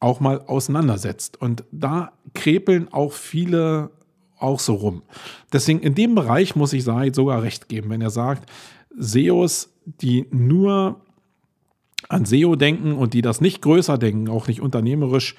[0.00, 1.40] auch mal auseinandersetzt.
[1.40, 3.90] Und da krepeln auch viele
[4.38, 5.02] auch so rum.
[5.52, 8.50] Deswegen in dem Bereich muss ich Said sogar recht geben, wenn er sagt,
[8.98, 11.00] SEOs, die nur
[12.10, 15.36] an SEO denken und die das nicht größer denken, auch nicht unternehmerisch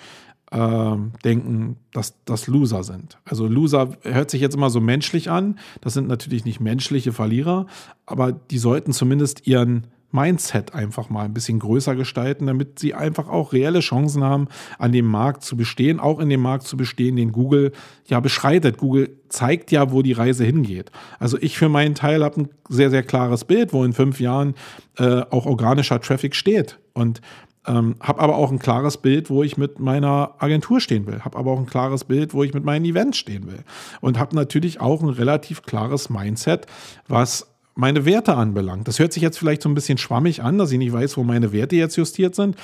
[0.51, 3.17] äh, denken, dass das Loser sind.
[3.25, 5.59] Also Loser hört sich jetzt immer so menschlich an.
[5.81, 7.67] Das sind natürlich nicht menschliche Verlierer,
[8.05, 13.27] aber die sollten zumindest ihren Mindset einfach mal ein bisschen größer gestalten, damit sie einfach
[13.27, 14.47] auch reelle Chancen haben,
[14.77, 17.71] an dem Markt zu bestehen, auch in dem Markt zu bestehen, den Google
[18.07, 18.77] ja beschreitet.
[18.77, 20.91] Google zeigt ja, wo die Reise hingeht.
[21.19, 24.55] Also ich für meinen Teil habe ein sehr, sehr klares Bild, wo in fünf Jahren
[24.97, 26.79] äh, auch organischer Traffic steht.
[26.93, 27.21] Und
[27.67, 31.23] ähm, habe aber auch ein klares Bild, wo ich mit meiner Agentur stehen will.
[31.23, 33.63] Habe aber auch ein klares Bild, wo ich mit meinen Events stehen will.
[33.99, 36.65] Und habe natürlich auch ein relativ klares Mindset,
[37.07, 37.50] was
[37.81, 38.87] meine Werte anbelangt.
[38.87, 41.23] Das hört sich jetzt vielleicht so ein bisschen schwammig an, dass ich nicht weiß, wo
[41.23, 42.55] meine Werte jetzt justiert sind.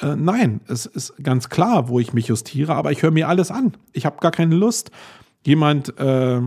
[0.00, 3.50] Äh, nein, es ist ganz klar, wo ich mich justiere, aber ich höre mir alles
[3.50, 3.72] an.
[3.94, 4.90] Ich habe gar keine Lust,
[5.44, 6.40] jemand, äh,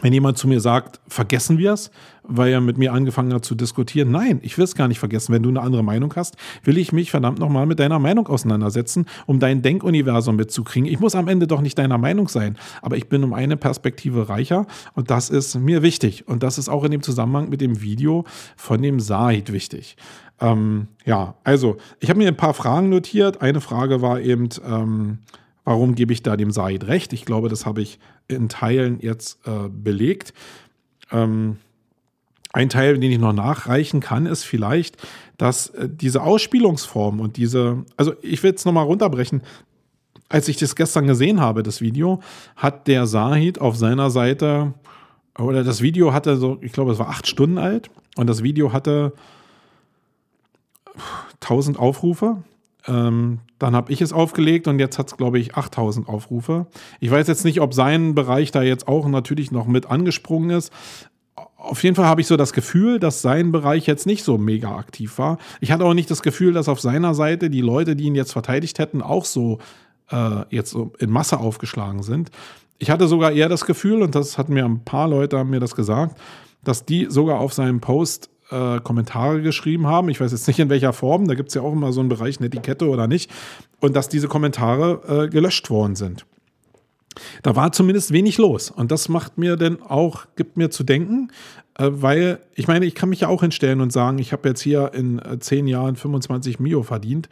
[0.00, 1.90] wenn jemand zu mir sagt, vergessen wir es,
[2.22, 4.10] weil er mit mir angefangen hat zu diskutieren.
[4.10, 5.32] Nein, ich will es gar nicht vergessen.
[5.32, 9.06] Wenn du eine andere Meinung hast, will ich mich verdammt nochmal mit deiner Meinung auseinandersetzen,
[9.26, 10.88] um dein Denkuniversum mitzukriegen.
[10.88, 14.28] Ich muss am Ende doch nicht deiner Meinung sein, aber ich bin um eine Perspektive
[14.28, 16.28] reicher und das ist mir wichtig.
[16.28, 18.24] Und das ist auch in dem Zusammenhang mit dem Video
[18.56, 19.96] von dem Said wichtig.
[20.40, 23.42] Ähm, ja, also ich habe mir ein paar Fragen notiert.
[23.42, 25.18] Eine Frage war eben, ähm,
[25.64, 27.12] warum gebe ich da dem Said recht?
[27.12, 27.98] Ich glaube, das habe ich
[28.30, 30.32] in Teilen jetzt äh, belegt.
[31.10, 31.56] Ähm,
[32.52, 34.96] ein Teil, den ich noch nachreichen kann, ist vielleicht,
[35.38, 39.42] dass äh, diese Ausspielungsform und diese, also ich will es nochmal runterbrechen.
[40.28, 42.20] Als ich das gestern gesehen habe, das Video,
[42.56, 44.74] hat der Sahid auf seiner Seite,
[45.38, 48.72] oder das Video hatte so, ich glaube, es war acht Stunden alt und das Video
[48.72, 49.12] hatte
[51.40, 52.42] 1000 Aufrufe.
[52.86, 56.66] Ähm, dann habe ich es aufgelegt und jetzt hat es, glaube ich, 8000 Aufrufe.
[56.98, 60.72] Ich weiß jetzt nicht, ob sein Bereich da jetzt auch natürlich noch mit angesprungen ist.
[61.56, 64.76] Auf jeden Fall habe ich so das Gefühl, dass sein Bereich jetzt nicht so mega
[64.76, 65.38] aktiv war.
[65.60, 68.32] Ich hatte auch nicht das Gefühl, dass auf seiner Seite die Leute, die ihn jetzt
[68.32, 69.58] verteidigt hätten, auch so
[70.10, 72.30] äh, jetzt so in Masse aufgeschlagen sind.
[72.78, 75.60] Ich hatte sogar eher das Gefühl, und das hat mir ein paar Leute haben mir
[75.60, 76.18] das gesagt,
[76.64, 80.08] dass die sogar auf seinem Post äh, Kommentare geschrieben haben.
[80.08, 82.08] Ich weiß jetzt nicht in welcher Form, da gibt es ja auch immer so einen
[82.08, 83.30] Bereich, eine Etikette oder nicht.
[83.80, 86.26] Und dass diese Kommentare äh, gelöscht worden sind.
[87.42, 88.70] Da war zumindest wenig los.
[88.70, 91.30] Und das macht mir denn auch, gibt mir zu denken,
[91.78, 94.60] äh, weil ich meine, ich kann mich ja auch hinstellen und sagen, ich habe jetzt
[94.60, 97.28] hier in äh, zehn Jahren 25 Mio verdient.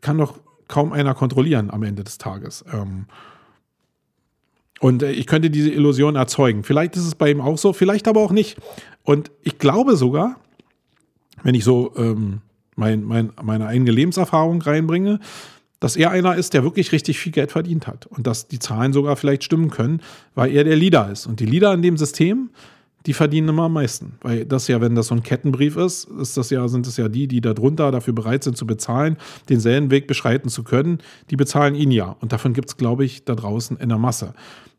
[0.00, 0.38] Kann doch
[0.68, 2.64] kaum einer kontrollieren am Ende des Tages.
[2.72, 3.06] Ähm,
[4.82, 6.64] und äh, ich könnte diese Illusion erzeugen.
[6.64, 8.58] Vielleicht ist es bei ihm auch so, vielleicht aber auch nicht.
[9.04, 10.40] Und ich glaube sogar,
[11.44, 12.40] wenn ich so ähm,
[12.74, 15.20] mein, mein, meine eigene Lebenserfahrung reinbringe,
[15.78, 18.06] dass er einer ist, der wirklich richtig viel Geld verdient hat.
[18.06, 20.00] Und dass die Zahlen sogar vielleicht stimmen können,
[20.34, 21.28] weil er der Leader ist.
[21.28, 22.50] Und die Leader in dem System,
[23.06, 24.14] die verdienen immer am meisten.
[24.20, 27.08] Weil das ja, wenn das so ein Kettenbrief ist, ist das ja, sind es ja
[27.08, 29.16] die, die darunter dafür bereit sind zu bezahlen,
[29.48, 30.98] denselben Weg beschreiten zu können,
[31.30, 32.16] die bezahlen ihn ja.
[32.20, 34.34] Und davon gibt es, glaube ich, da draußen in der Masse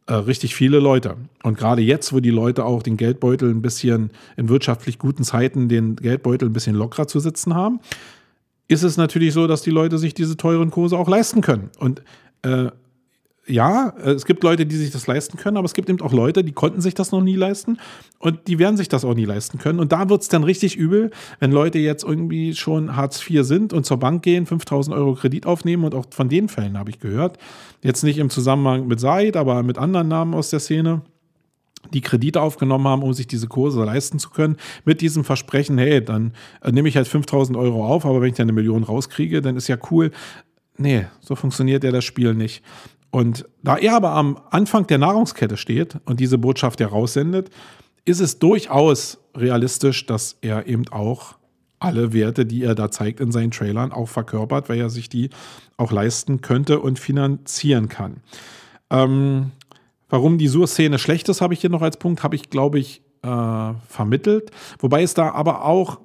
[0.05, 1.15] äh, richtig viele Leute.
[1.43, 5.69] Und gerade jetzt, wo die Leute auch den Geldbeutel ein bisschen in wirtschaftlich guten Zeiten
[5.69, 7.79] den Geldbeutel ein bisschen lockerer zu sitzen haben,
[8.67, 11.69] ist es natürlich so, dass die Leute sich diese teuren Kurse auch leisten können.
[11.79, 12.01] Und
[12.41, 12.67] äh,
[13.45, 16.43] ja, es gibt Leute, die sich das leisten können, aber es gibt eben auch Leute,
[16.45, 17.77] die konnten sich das noch nie leisten
[18.19, 19.79] und die werden sich das auch nie leisten können.
[19.79, 23.73] Und da wird es dann richtig übel, wenn Leute jetzt irgendwie schon Hartz IV sind
[23.73, 26.99] und zur Bank gehen, 5000 Euro Kredit aufnehmen und auch von den Fällen habe ich
[26.99, 27.37] gehört.
[27.81, 31.01] Jetzt nicht im Zusammenhang mit Said, aber mit anderen Namen aus der Szene
[31.93, 36.01] die Kredite aufgenommen haben, um sich diese Kurse leisten zu können, mit diesem Versprechen, hey,
[36.03, 36.31] dann
[36.61, 39.57] äh, nehme ich halt 5000 Euro auf, aber wenn ich dann eine Million rauskriege, dann
[39.57, 40.11] ist ja cool
[40.77, 42.63] nee, so funktioniert ja das Spiel nicht.
[43.13, 47.51] Und da er aber am Anfang der Nahrungskette steht und diese Botschaft heraussendet,
[48.05, 51.35] ist es durchaus realistisch, dass er eben auch
[51.77, 55.29] alle Werte, die er da zeigt in seinen Trailern, auch verkörpert, weil er sich die
[55.77, 58.21] auch leisten könnte und finanzieren kann.
[58.89, 59.51] Ähm,
[60.09, 63.03] warum die Sur-Szene schlecht ist, habe ich hier noch als Punkt, habe ich, glaube ich,
[63.21, 64.49] äh, vermittelt.
[64.79, 65.99] Wobei es da aber auch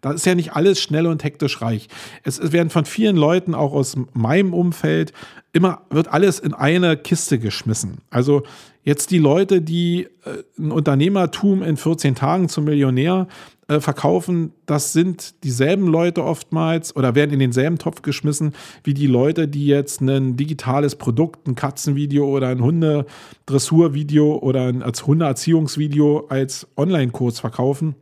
[0.00, 1.88] da ist ja nicht alles schnell und hektisch reich.
[2.22, 5.12] Es, werden von vielen Leuten, auch aus meinem Umfeld,
[5.52, 7.98] immer wird alles in eine Kiste geschmissen.
[8.10, 8.42] Also
[8.82, 13.28] jetzt die Leute, die äh, ein Unternehmertum in 14 Tagen zum Millionär
[13.68, 19.06] äh, verkaufen, das sind dieselben Leute oftmals oder werden in denselben Topf geschmissen wie die
[19.06, 26.26] Leute, die jetzt ein digitales Produkt, ein Katzenvideo oder ein Hundedressurvideo oder ein als Hundeerziehungsvideo
[26.28, 27.96] als Online-Kurs verkaufen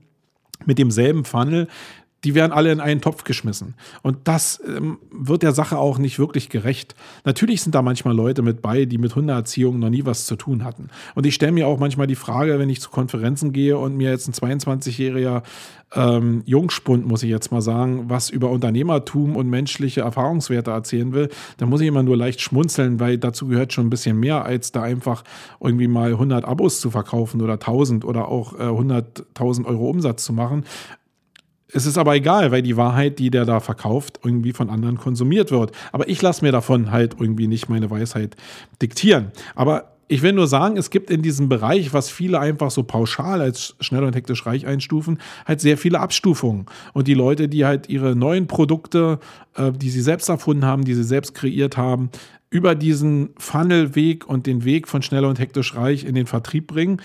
[0.66, 1.68] mit demselben Funnel,
[2.24, 3.74] die werden alle in einen Topf geschmissen.
[4.02, 6.94] Und das ähm, wird der Sache auch nicht wirklich gerecht.
[7.24, 10.64] Natürlich sind da manchmal Leute mit bei, die mit Hundeerziehung noch nie was zu tun
[10.64, 10.88] hatten.
[11.14, 14.10] Und ich stelle mir auch manchmal die Frage, wenn ich zu Konferenzen gehe und mir
[14.10, 15.42] jetzt ein 22-jähriger
[15.94, 21.28] ähm, Jungspund, muss ich jetzt mal sagen, was über Unternehmertum und menschliche Erfahrungswerte erzählen will,
[21.56, 24.72] dann muss ich immer nur leicht schmunzeln, weil dazu gehört schon ein bisschen mehr, als
[24.72, 25.24] da einfach
[25.60, 30.32] irgendwie mal 100 Abos zu verkaufen oder 1000 oder auch äh, 100.000 Euro Umsatz zu
[30.32, 30.64] machen.
[31.72, 35.50] Es ist aber egal, weil die Wahrheit, die der da verkauft, irgendwie von anderen konsumiert
[35.50, 35.72] wird.
[35.92, 38.36] Aber ich lasse mir davon halt irgendwie nicht meine Weisheit
[38.80, 39.32] diktieren.
[39.54, 43.42] Aber ich will nur sagen, es gibt in diesem Bereich, was viele einfach so pauschal
[43.42, 46.64] als schnell und hektisch reich einstufen, halt sehr viele Abstufungen.
[46.94, 49.18] Und die Leute, die halt ihre neuen Produkte,
[49.54, 52.10] äh, die sie selbst erfunden haben, die sie selbst kreiert haben,
[52.50, 57.02] über diesen Funnelweg und den Weg von schnell und hektisch reich in den Vertrieb bringen,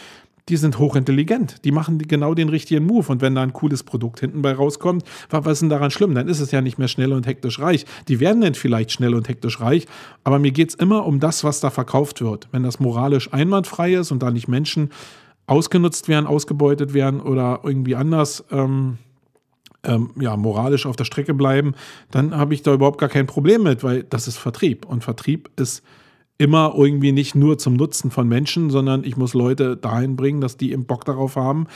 [0.49, 1.63] die sind hochintelligent.
[1.63, 3.11] Die machen genau den richtigen Move.
[3.11, 6.13] Und wenn da ein cooles Produkt hinten bei rauskommt, was ist denn daran schlimm?
[6.15, 7.85] Dann ist es ja nicht mehr schnell und hektisch reich.
[8.07, 9.85] Die werden dann vielleicht schnell und hektisch reich,
[10.23, 12.49] aber mir geht es immer um das, was da verkauft wird.
[12.51, 14.89] Wenn das moralisch einwandfrei ist und da nicht Menschen
[15.47, 18.97] ausgenutzt werden, ausgebeutet werden oder irgendwie anders ähm,
[19.83, 21.73] ähm, ja, moralisch auf der Strecke bleiben,
[22.11, 24.85] dann habe ich da überhaupt gar kein Problem mit, weil das ist Vertrieb.
[24.85, 25.83] Und Vertrieb ist
[26.43, 30.57] immer irgendwie nicht nur zum Nutzen von Menschen, sondern ich muss Leute dahin bringen, dass
[30.57, 31.67] die im Bock darauf haben,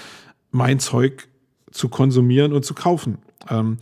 [0.51, 1.29] mein Zeug
[1.71, 3.19] zu konsumieren und zu kaufen.
[3.49, 3.77] Ähm,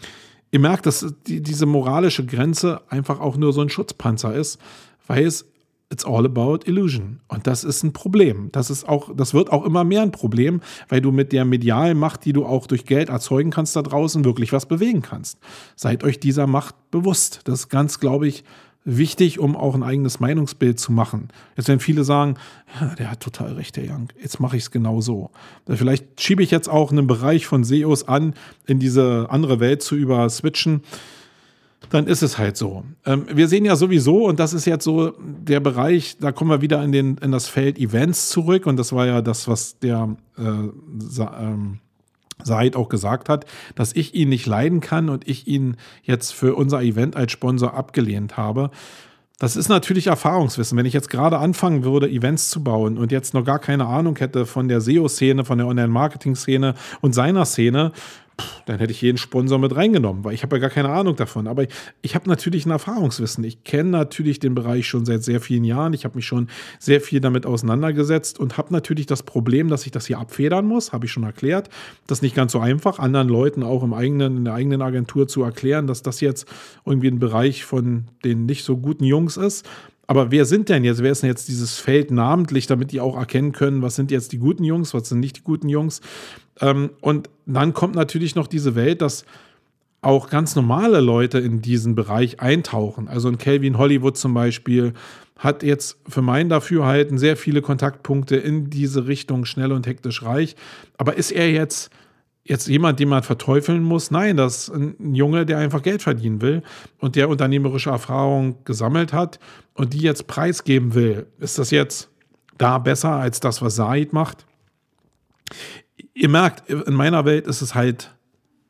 [0.51, 4.59] ihr merkt, dass die, diese moralische Grenze einfach auch nur so ein Schutzpanzer ist,
[5.07, 5.45] weil es
[5.91, 7.19] It's all about illusion.
[7.27, 8.49] Und das ist ein Problem.
[8.51, 11.97] Das ist auch, das wird auch immer mehr ein Problem, weil du mit der medialen
[11.97, 15.37] Macht, die du auch durch Geld erzeugen kannst da draußen, wirklich was bewegen kannst.
[15.75, 17.41] Seid euch dieser Macht bewusst.
[17.43, 18.43] Das ist ganz, glaube ich,
[18.85, 21.29] wichtig, um auch ein eigenes Meinungsbild zu machen.
[21.57, 22.35] Jetzt werden viele sagen,
[22.99, 24.09] der hat total recht, der Young.
[24.21, 25.31] Jetzt mache ich es genau so.
[25.67, 28.35] Vielleicht schiebe ich jetzt auch einen Bereich von SEOs an,
[28.67, 30.83] in diese andere Welt zu überswitchen.
[31.89, 32.83] Dann ist es halt so.
[33.05, 36.61] Ähm, wir sehen ja sowieso, und das ist jetzt so der Bereich, da kommen wir
[36.61, 38.65] wieder in, den, in das Feld Events zurück.
[38.65, 41.79] Und das war ja das, was der äh, ähm,
[42.43, 46.55] Said auch gesagt hat, dass ich ihn nicht leiden kann und ich ihn jetzt für
[46.55, 48.71] unser Event als Sponsor abgelehnt habe.
[49.37, 50.77] Das ist natürlich Erfahrungswissen.
[50.77, 54.17] Wenn ich jetzt gerade anfangen würde, Events zu bauen und jetzt noch gar keine Ahnung
[54.17, 57.91] hätte von der SEO-Szene, von der Online-Marketing-Szene und seiner Szene,
[58.65, 61.47] dann hätte ich jeden Sponsor mit reingenommen, weil ich habe ja gar keine Ahnung davon.
[61.47, 61.69] Aber ich,
[62.01, 63.43] ich habe natürlich ein Erfahrungswissen.
[63.43, 65.93] Ich kenne natürlich den Bereich schon seit sehr vielen Jahren.
[65.93, 69.91] Ich habe mich schon sehr viel damit auseinandergesetzt und habe natürlich das Problem, dass ich
[69.91, 71.69] das hier abfedern muss, habe ich schon erklärt.
[72.07, 75.27] Das ist nicht ganz so einfach, anderen Leuten auch im eigenen, in der eigenen Agentur
[75.27, 76.47] zu erklären, dass das jetzt
[76.85, 79.67] irgendwie ein Bereich von den nicht so guten Jungs ist.
[80.07, 83.17] Aber wer sind denn jetzt, wer ist denn jetzt dieses Feld namentlich, damit die auch
[83.17, 86.01] erkennen können, was sind jetzt die guten Jungs, was sind nicht die guten Jungs?
[86.61, 89.25] Ähm, und dann kommt natürlich noch diese Welt, dass
[90.01, 93.07] auch ganz normale Leute in diesen Bereich eintauchen.
[93.07, 94.93] Also ein Calvin Hollywood zum Beispiel
[95.37, 100.55] hat jetzt für mein Dafürhalten sehr viele Kontaktpunkte in diese Richtung schnell und hektisch reich.
[100.97, 101.89] Aber ist er jetzt
[102.45, 104.11] jetzt jemand, den man verteufeln muss.
[104.11, 106.61] Nein, das ist ein Junge, der einfach Geld verdienen will
[106.99, 109.39] und der unternehmerische Erfahrung gesammelt hat
[109.73, 111.27] und die jetzt preisgeben will.
[111.39, 112.09] Ist das jetzt
[112.57, 114.45] da besser als das, was Said macht?
[116.13, 118.15] Ihr merkt, in meiner Welt ist es halt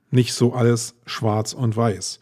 [0.10, 2.22] nicht so alles schwarz und weiß.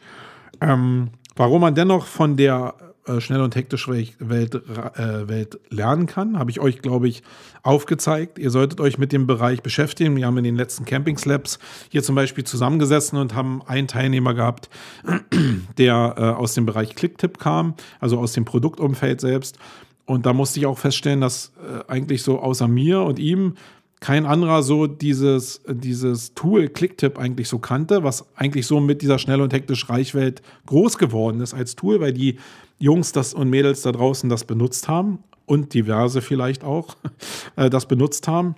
[0.59, 2.73] Ähm, warum man dennoch von der
[3.05, 6.39] äh, schnell und hektisch Welt, äh, Welt lernen kann.
[6.39, 7.21] Habe ich euch, glaube ich,
[7.61, 8.39] aufgezeigt.
[8.39, 10.15] Ihr solltet euch mit dem Bereich beschäftigen.
[10.15, 14.33] Wir haben in den letzten Camping Slabs hier zum Beispiel zusammengesessen und haben einen Teilnehmer
[14.33, 14.69] gehabt,
[15.77, 19.57] der äh, aus dem Bereich Clicktip kam, also aus dem Produktumfeld selbst.
[20.05, 23.55] Und da musste ich auch feststellen, dass äh, eigentlich so außer mir und ihm
[24.03, 29.17] kein anderer so dieses, dieses Tool Clicktip eigentlich so kannte, was eigentlich so mit dieser
[29.17, 32.37] schnell und hektisch Reichwelt groß geworden ist als Tool, weil die
[32.79, 36.97] Jungs das und Mädels da draußen das benutzt haben und diverse vielleicht auch
[37.55, 38.55] äh, das benutzt haben.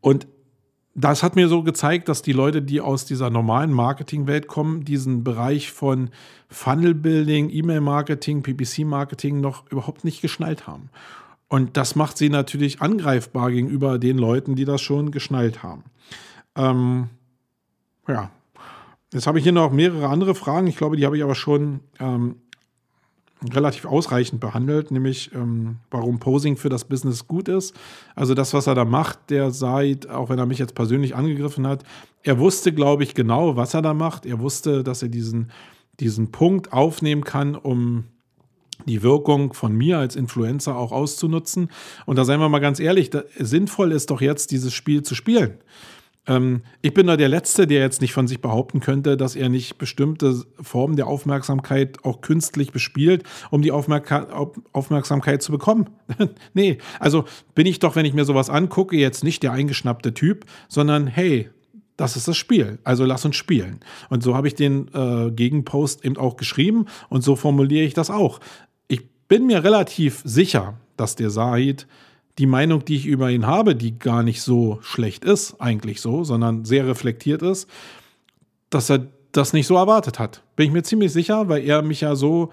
[0.00, 0.28] Und
[0.94, 5.24] das hat mir so gezeigt, dass die Leute, die aus dieser normalen Marketingwelt kommen, diesen
[5.24, 6.10] Bereich von
[6.48, 10.90] Funnel Building, E-Mail-Marketing, PPC-Marketing noch überhaupt nicht geschnallt haben.
[11.48, 15.84] Und das macht sie natürlich angreifbar gegenüber den Leuten, die das schon geschnallt haben.
[16.56, 17.08] Ähm,
[18.08, 18.30] ja,
[19.12, 20.66] jetzt habe ich hier noch mehrere andere Fragen.
[20.66, 22.36] Ich glaube, die habe ich aber schon ähm,
[23.54, 27.74] relativ ausreichend behandelt, nämlich ähm, warum Posing für das Business gut ist.
[28.14, 31.66] Also das, was er da macht, der seit, auch wenn er mich jetzt persönlich angegriffen
[31.66, 31.84] hat,
[32.22, 34.26] er wusste, glaube ich, genau, was er da macht.
[34.26, 35.50] Er wusste, dass er diesen,
[36.00, 38.04] diesen Punkt aufnehmen kann, um
[38.84, 41.70] die Wirkung von mir als Influencer auch auszunutzen.
[42.04, 45.14] Und da seien wir mal ganz ehrlich, da, sinnvoll ist doch jetzt, dieses Spiel zu
[45.14, 45.58] spielen.
[46.26, 49.48] Ähm, ich bin da der Letzte, der jetzt nicht von sich behaupten könnte, dass er
[49.48, 54.12] nicht bestimmte Formen der Aufmerksamkeit auch künstlich bespielt, um die Aufmerk
[54.72, 55.90] Aufmerksamkeit zu bekommen.
[56.54, 57.24] nee, also
[57.54, 61.50] bin ich doch, wenn ich mir sowas angucke, jetzt nicht der eingeschnappte Typ, sondern hey,
[61.96, 62.78] das ist das Spiel.
[62.84, 63.80] Also lass uns spielen.
[64.10, 68.10] Und so habe ich den äh, Gegenpost eben auch geschrieben und so formuliere ich das
[68.10, 68.40] auch.
[68.88, 71.86] Ich bin mir relativ sicher, dass der Said
[72.38, 76.22] die Meinung, die ich über ihn habe, die gar nicht so schlecht ist, eigentlich so,
[76.22, 77.68] sondern sehr reflektiert ist,
[78.68, 80.42] dass er das nicht so erwartet hat.
[80.54, 82.50] Bin ich mir ziemlich sicher, weil er mich ja so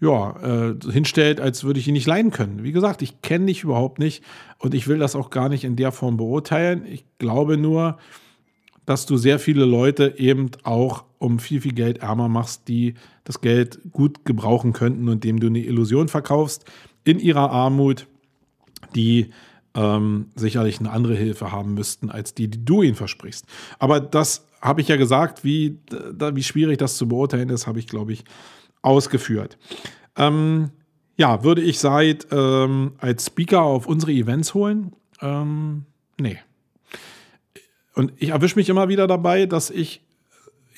[0.00, 2.62] ja, äh, hinstellt, als würde ich ihn nicht leiden können.
[2.62, 4.22] Wie gesagt, ich kenne dich überhaupt nicht
[4.58, 6.86] und ich will das auch gar nicht in der Form beurteilen.
[6.86, 7.98] Ich glaube nur,
[8.88, 13.40] dass du sehr viele Leute eben auch um viel, viel Geld ärmer machst, die das
[13.40, 16.64] Geld gut gebrauchen könnten und dem du eine Illusion verkaufst
[17.04, 18.06] in ihrer Armut
[18.94, 19.30] die
[19.74, 23.44] ähm, sicherlich eine andere Hilfe haben müssten, als die, die du ihnen versprichst.
[23.78, 25.78] Aber das habe ich ja gesagt, wie,
[26.14, 28.24] da, wie schwierig das zu beurteilen ist, habe ich, glaube ich,
[28.82, 29.58] ausgeführt.
[30.16, 30.70] Ähm,
[31.16, 34.92] ja, würde ich Said ähm, als Speaker auf unsere Events holen?
[35.20, 35.84] Ähm,
[36.18, 36.38] nee.
[37.98, 40.02] Und ich erwische mich immer wieder dabei, dass ich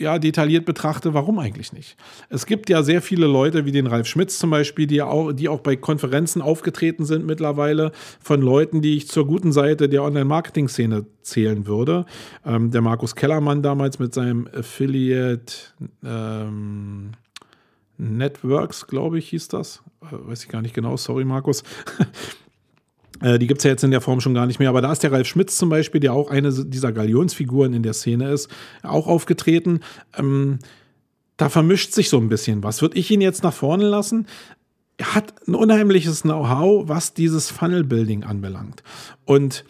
[0.00, 1.98] ja, detailliert betrachte, warum eigentlich nicht?
[2.30, 5.50] Es gibt ja sehr viele Leute, wie den Ralf Schmitz zum Beispiel, die, auch, die
[5.50, 11.04] auch bei Konferenzen aufgetreten sind mittlerweile, von Leuten, die ich zur guten Seite der Online-Marketing-Szene
[11.20, 12.06] zählen würde.
[12.46, 15.52] Ähm, der Markus Kellermann damals mit seinem Affiliate
[16.02, 17.10] ähm,
[17.98, 19.82] Networks, glaube ich, hieß das.
[20.00, 21.62] Äh, weiß ich gar nicht genau, sorry, Markus.
[23.20, 24.68] Äh, die gibt es ja jetzt in der Form schon gar nicht mehr.
[24.68, 27.92] Aber da ist der Ralf Schmitz zum Beispiel, der auch eine dieser Galionsfiguren in der
[27.92, 28.48] Szene ist,
[28.82, 29.80] auch aufgetreten.
[30.16, 30.58] Ähm,
[31.36, 32.82] da vermischt sich so ein bisschen was.
[32.82, 34.26] Würde ich ihn jetzt nach vorne lassen?
[34.98, 38.82] Er hat ein unheimliches Know-how, was dieses Funnel-Building anbelangt.
[39.24, 39.64] Und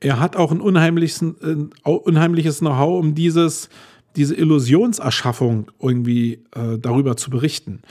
[0.00, 3.68] er hat auch ein unheimliches, äh, unheimliches Know-how, um dieses,
[4.16, 7.82] diese Illusionserschaffung irgendwie äh, darüber zu berichten.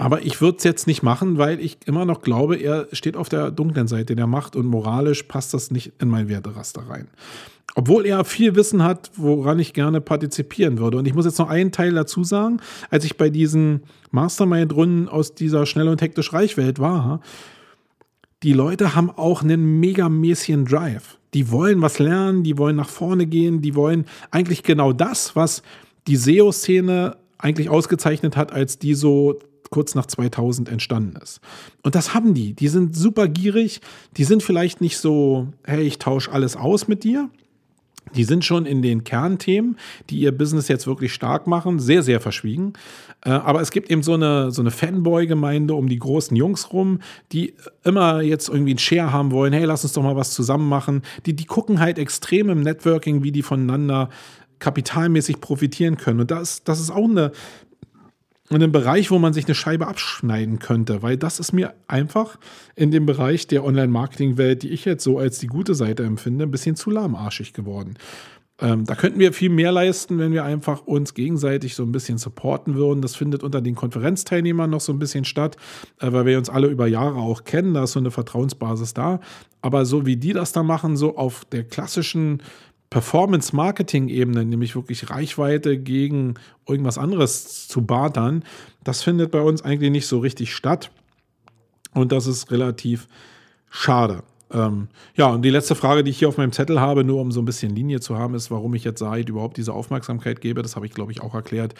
[0.00, 3.28] Aber ich würde es jetzt nicht machen, weil ich immer noch glaube, er steht auf
[3.28, 7.08] der dunklen Seite der Macht und moralisch passt das nicht in mein Werteraster rein.
[7.74, 10.96] Obwohl er viel Wissen hat, woran ich gerne partizipieren würde.
[10.96, 12.62] Und ich muss jetzt noch einen Teil dazu sagen.
[12.88, 17.20] Als ich bei diesen Mastermind-Runden aus dieser schnell und hektisch Reichwelt war,
[18.42, 21.18] die Leute haben auch einen megamäßigen Drive.
[21.34, 25.62] Die wollen was lernen, die wollen nach vorne gehen, die wollen eigentlich genau das, was
[26.06, 29.38] die SEO-Szene eigentlich ausgezeichnet hat, als die so
[29.70, 31.40] kurz nach 2000 entstanden ist.
[31.82, 32.54] Und das haben die.
[32.54, 33.80] Die sind super gierig.
[34.16, 37.30] Die sind vielleicht nicht so, hey, ich tausche alles aus mit dir.
[38.16, 39.76] Die sind schon in den Kernthemen,
[40.08, 42.72] die ihr Business jetzt wirklich stark machen, sehr, sehr verschwiegen.
[43.24, 47.00] Äh, aber es gibt eben so eine, so eine Fanboy-Gemeinde um die großen Jungs rum,
[47.30, 47.54] die
[47.84, 49.52] immer jetzt irgendwie einen Share haben wollen.
[49.52, 51.02] Hey, lass uns doch mal was zusammen machen.
[51.26, 54.08] Die, die gucken halt extrem im Networking, wie die voneinander
[54.58, 56.20] kapitalmäßig profitieren können.
[56.20, 57.32] Und das, das ist auch eine
[58.50, 62.36] in einem Bereich, wo man sich eine Scheibe abschneiden könnte, weil das ist mir einfach
[62.74, 66.50] in dem Bereich der Online-Marketing-Welt, die ich jetzt so als die gute Seite empfinde, ein
[66.50, 67.94] bisschen zu lahmarschig geworden.
[68.60, 72.18] Ähm, da könnten wir viel mehr leisten, wenn wir einfach uns gegenseitig so ein bisschen
[72.18, 73.00] supporten würden.
[73.00, 75.56] Das findet unter den Konferenzteilnehmern noch so ein bisschen statt,
[76.00, 77.72] äh, weil wir uns alle über Jahre auch kennen.
[77.72, 79.20] Da ist so eine Vertrauensbasis da.
[79.62, 82.42] Aber so wie die das da machen, so auf der klassischen
[82.90, 86.34] Performance-Marketing-Ebene, nämlich wirklich Reichweite gegen
[86.68, 88.44] irgendwas anderes zu bartern,
[88.82, 90.90] das findet bei uns eigentlich nicht so richtig statt.
[91.94, 93.06] Und das ist relativ
[93.68, 94.22] schade.
[94.52, 97.30] ähm, ja, und die letzte Frage, die ich hier auf meinem Zettel habe, nur um
[97.30, 100.62] so ein bisschen Linie zu haben, ist, warum ich jetzt Said überhaupt diese Aufmerksamkeit gebe.
[100.62, 101.74] Das habe ich, glaube ich, auch erklärt.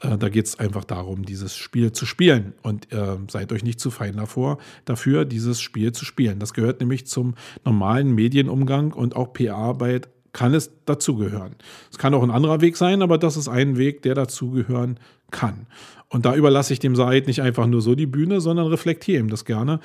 [0.00, 2.54] Äh, da geht es einfach darum, dieses Spiel zu spielen.
[2.62, 6.38] Und äh, seid euch nicht zu fein davor, dafür, dieses Spiel zu spielen.
[6.38, 7.34] Das gehört nämlich zum
[7.64, 11.54] normalen Medienumgang und auch PR-Arbeit kann es dazugehören.
[11.90, 14.98] Es kann auch ein anderer Weg sein, aber das ist ein Weg, der dazugehören
[15.30, 15.66] kann.
[16.08, 19.30] Und da überlasse ich dem Said nicht einfach nur so die Bühne, sondern reflektiere ihm
[19.30, 19.80] das gerne.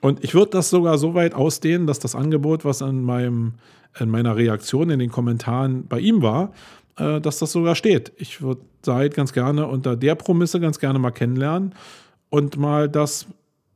[0.00, 3.54] Und ich würde das sogar so weit ausdehnen, dass das Angebot, was an meinem,
[3.98, 6.52] in meiner Reaktion in den Kommentaren bei ihm war,
[6.96, 8.12] äh, dass das sogar steht.
[8.16, 11.74] Ich würde Said ganz gerne unter der Promisse ganz gerne mal kennenlernen
[12.30, 13.26] und mal das,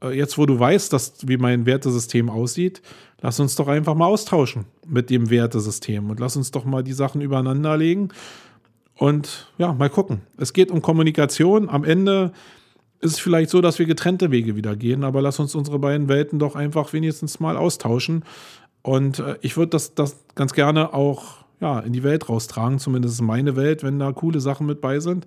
[0.03, 2.83] äh, jetzt wo du weißt, dass, wie mein Wertesystem aussieht,
[3.21, 6.93] lass uns doch einfach mal austauschen mit dem Wertesystem und lass uns doch mal die
[6.93, 8.11] Sachen übereinander legen
[8.99, 10.23] und ja, mal gucken.
[10.37, 11.69] Es geht um Kommunikation.
[11.69, 12.33] Am Ende
[13.01, 16.09] ist es vielleicht so, dass wir getrennte Wege wieder gehen, aber lass uns unsere beiden
[16.09, 18.25] Welten doch einfach wenigstens mal austauschen.
[18.83, 23.21] Und äh, ich würde das, das ganz gerne auch ja, in die Welt raustragen, zumindest
[23.21, 25.27] in meine Welt, wenn da coole Sachen mit bei sind.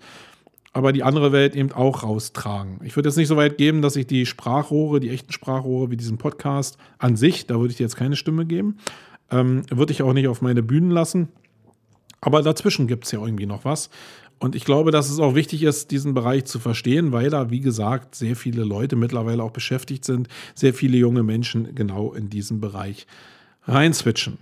[0.73, 2.79] Aber die andere Welt eben auch raustragen.
[2.83, 5.97] Ich würde jetzt nicht so weit geben, dass ich die Sprachrohre, die echten Sprachrohre wie
[5.97, 8.77] diesen Podcast an sich, da würde ich dir jetzt keine Stimme geben,
[9.31, 11.27] ähm, würde ich auch nicht auf meine Bühnen lassen.
[12.21, 13.89] Aber dazwischen gibt es ja irgendwie noch was.
[14.41, 17.59] Und ich glaube, dass es auch wichtig ist, diesen Bereich zu verstehen, weil da, wie
[17.59, 22.59] gesagt, sehr viele Leute mittlerweile auch beschäftigt sind, sehr viele junge Menschen genau in diesen
[22.59, 23.05] Bereich
[23.65, 24.39] reinswitchen.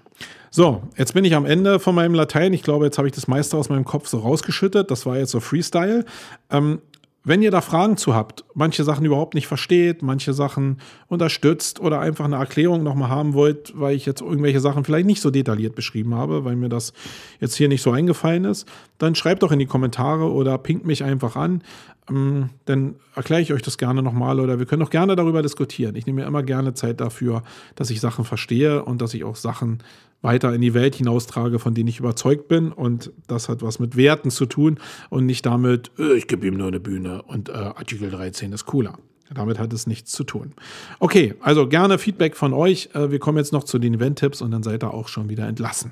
[0.52, 2.54] So, jetzt bin ich am Ende von meinem Latein.
[2.54, 4.90] Ich glaube, jetzt habe ich das meiste aus meinem Kopf so rausgeschüttet.
[4.90, 6.06] Das war jetzt so Freestyle.
[6.50, 6.82] Ähm,
[7.26, 12.00] wenn ihr da Fragen zu habt, manche Sachen überhaupt nicht versteht, manche Sachen unterstützt oder
[12.00, 15.76] einfach eine Erklärung nochmal haben wollt, weil ich jetzt irgendwelche Sachen vielleicht nicht so detailliert
[15.76, 16.94] beschrieben habe, weil mir das
[17.42, 18.68] jetzt hier nicht so eingefallen ist,
[18.98, 21.62] dann schreibt doch in die Kommentare oder pinkt mich einfach an.
[22.10, 25.96] Ähm, dann erkläre ich euch das gerne nochmal oder wir können auch gerne darüber diskutieren.
[25.96, 27.44] Ich nehme mir immer gerne Zeit dafür,
[27.76, 29.80] dass ich Sachen verstehe und dass ich auch Sachen
[30.22, 32.72] weiter in die Welt hinaustrage, von denen ich überzeugt bin.
[32.72, 34.80] Und das hat was mit Werten zu tun
[35.10, 38.66] und nicht damit, äh, ich gebe ihm nur eine Bühne und äh, Artikel 13 ist
[38.66, 38.98] cooler.
[39.34, 40.54] Damit hat es nichts zu tun.
[41.00, 42.90] Okay, also gerne Feedback von euch.
[42.94, 45.48] Äh, wir kommen jetzt noch zu den Event-Tipps und dann seid ihr auch schon wieder
[45.48, 45.92] entlassen.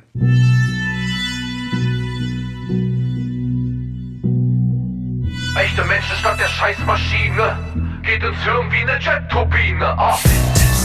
[5.59, 7.57] Echte Menschen statt der Scheißmaschine
[8.03, 9.95] geht ins Hirn wie eine Jet-Turbine.
[9.97, 10.76] Oh.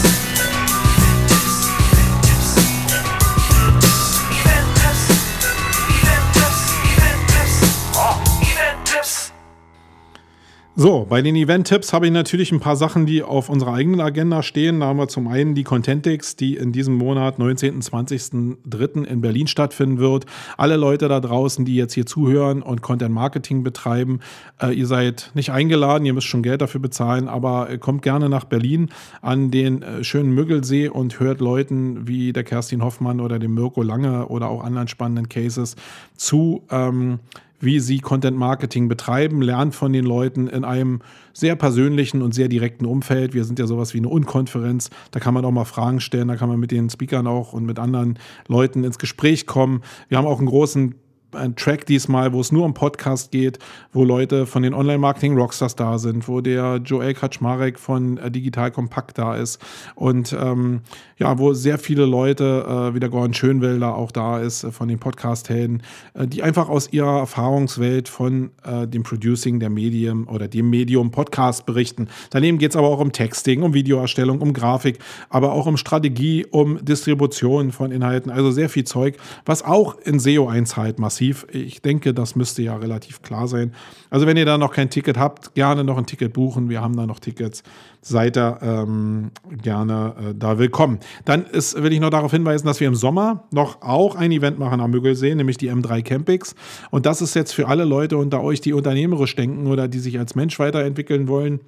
[10.82, 14.42] So, bei den Event-Tipps habe ich natürlich ein paar Sachen, die auf unserer eigenen Agenda
[14.42, 14.80] stehen.
[14.80, 17.76] Da haben wir zum einen die Contentix, die in diesem Monat, 19.
[17.76, 19.04] und 20.03.
[19.04, 20.26] in Berlin stattfinden wird.
[20.56, 24.18] Alle Leute da draußen, die jetzt hier zuhören und Content Marketing betreiben,
[24.60, 28.28] äh, ihr seid nicht eingeladen, ihr müsst schon Geld dafür bezahlen, aber äh, kommt gerne
[28.28, 33.38] nach Berlin an den äh, schönen Müggelsee und hört Leuten wie der Kerstin Hoffmann oder
[33.38, 35.76] dem Mirko Lange oder auch anderen spannenden Cases
[36.16, 36.64] zu.
[36.72, 37.20] Ähm,
[37.62, 41.00] wie sie Content Marketing betreiben, lernt von den Leuten in einem
[41.32, 43.34] sehr persönlichen und sehr direkten Umfeld.
[43.34, 44.90] Wir sind ja sowas wie eine Unkonferenz.
[45.12, 47.64] Da kann man auch mal Fragen stellen, da kann man mit den Speakern auch und
[47.64, 49.82] mit anderen Leuten ins Gespräch kommen.
[50.08, 50.96] Wir haben auch einen großen
[51.34, 53.58] ein Track diesmal, wo es nur um Podcast geht,
[53.92, 59.18] wo Leute von den Online-Marketing-Rockstars da sind, wo der Joel Kaczmarek von äh, Digital Compact
[59.18, 59.60] da ist
[59.94, 60.80] und ähm,
[61.18, 64.88] ja, wo sehr viele Leute, äh, wie der Gordon Schönwelder auch da ist, äh, von
[64.88, 65.82] den Podcast-Helden,
[66.14, 71.10] äh, die einfach aus ihrer Erfahrungswelt von äh, dem Producing der Medium oder dem Medium
[71.10, 72.08] Podcast berichten.
[72.30, 76.46] Daneben geht es aber auch um Texting, um Videoerstellung, um Grafik, aber auch um Strategie,
[76.50, 81.46] um Distribution von Inhalten, also sehr viel Zeug, was auch in SEO einzahlt massiv massiv.
[81.52, 83.72] Ich denke, das müsste ja relativ klar sein.
[84.10, 86.68] Also wenn ihr da noch kein Ticket habt, gerne noch ein Ticket buchen.
[86.68, 87.62] Wir haben da noch Tickets.
[88.00, 89.30] Seid ihr ähm,
[89.62, 90.98] gerne äh, da willkommen.
[91.24, 94.58] Dann ist, will ich noch darauf hinweisen, dass wir im Sommer noch auch ein Event
[94.58, 96.54] machen am Müggelsee, nämlich die M3 Campings.
[96.90, 100.18] Und das ist jetzt für alle Leute unter euch, die unternehmerisch denken oder die sich
[100.18, 101.60] als Mensch weiterentwickeln wollen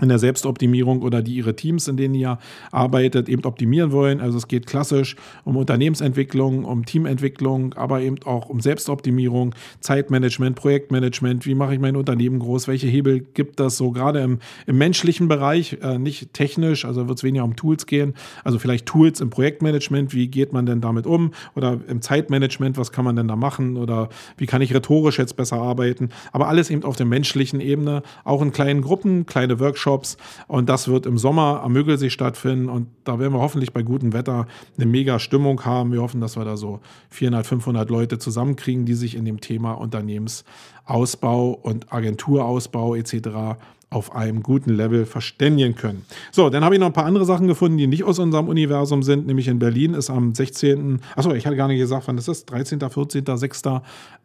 [0.00, 2.38] in der Selbstoptimierung oder die ihre Teams, in denen ihr
[2.70, 4.20] arbeitet, eben optimieren wollen.
[4.20, 11.46] Also es geht klassisch um Unternehmensentwicklung, um Teamentwicklung, aber eben auch um Selbstoptimierung, Zeitmanagement, Projektmanagement.
[11.46, 12.68] Wie mache ich mein Unternehmen groß?
[12.68, 17.18] Welche Hebel gibt das so gerade im, im menschlichen Bereich, äh, nicht technisch, also wird
[17.18, 18.14] es weniger um Tools gehen.
[18.44, 21.32] Also vielleicht Tools im Projektmanagement, wie geht man denn damit um?
[21.54, 23.76] Oder im Zeitmanagement, was kann man denn da machen?
[23.76, 26.10] Oder wie kann ich rhetorisch jetzt besser arbeiten?
[26.32, 30.16] Aber alles eben auf der menschlichen Ebene, auch in kleinen Gruppen, kleine Workshops Workshops.
[30.46, 32.68] Und das wird im Sommer am Mögelsee stattfinden.
[32.68, 35.92] Und da werden wir hoffentlich bei gutem Wetter eine mega Stimmung haben.
[35.92, 36.80] Wir hoffen, dass wir da so
[37.10, 43.56] 400, 500 Leute zusammenkriegen, die sich in dem Thema Unternehmensausbau und Agenturausbau etc
[43.90, 46.04] auf einem guten Level verständigen können.
[46.30, 49.02] So, dann habe ich noch ein paar andere Sachen gefunden, die nicht aus unserem Universum
[49.02, 49.26] sind.
[49.26, 51.00] Nämlich in Berlin ist am 16.
[51.16, 52.46] Achso, ich hatte gar nicht gesagt, wann ist das?
[52.46, 53.62] 13., 14., 6.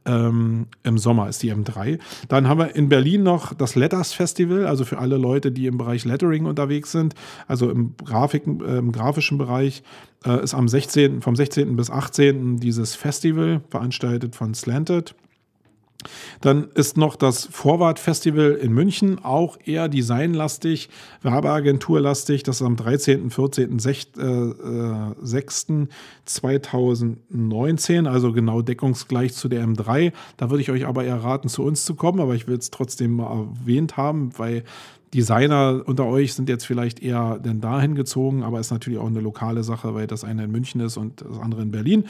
[0.06, 1.98] Ähm, im Sommer ist die M3.
[2.28, 5.80] Dann haben wir in Berlin noch das Letters Festival, also für alle Leute, die im
[5.80, 7.16] Bereich Lettering unterwegs sind,
[7.48, 9.82] also im, Grafiken, äh, im grafischen Bereich,
[10.24, 11.76] äh, ist am 16., vom 16.
[11.76, 12.58] bis 18.
[12.58, 15.16] dieses Festival, veranstaltet von Slanted.
[16.42, 20.90] Dann ist noch das Vorwart Festival in München, auch eher designlastig,
[21.22, 22.44] Werbeagenturlastig.
[22.44, 24.14] Das ist am 13., 14., 6.
[26.26, 30.12] 2019, also genau deckungsgleich zu der M3.
[30.38, 32.72] Da würde ich euch aber eher raten, zu uns zu kommen, aber ich will es
[32.72, 34.64] trotzdem mal erwähnt haben, weil
[35.14, 39.22] Designer unter euch sind jetzt vielleicht eher denn dahin gezogen, aber ist natürlich auch eine
[39.22, 42.06] lokale Sache, weil das eine in München ist und das andere in Berlin.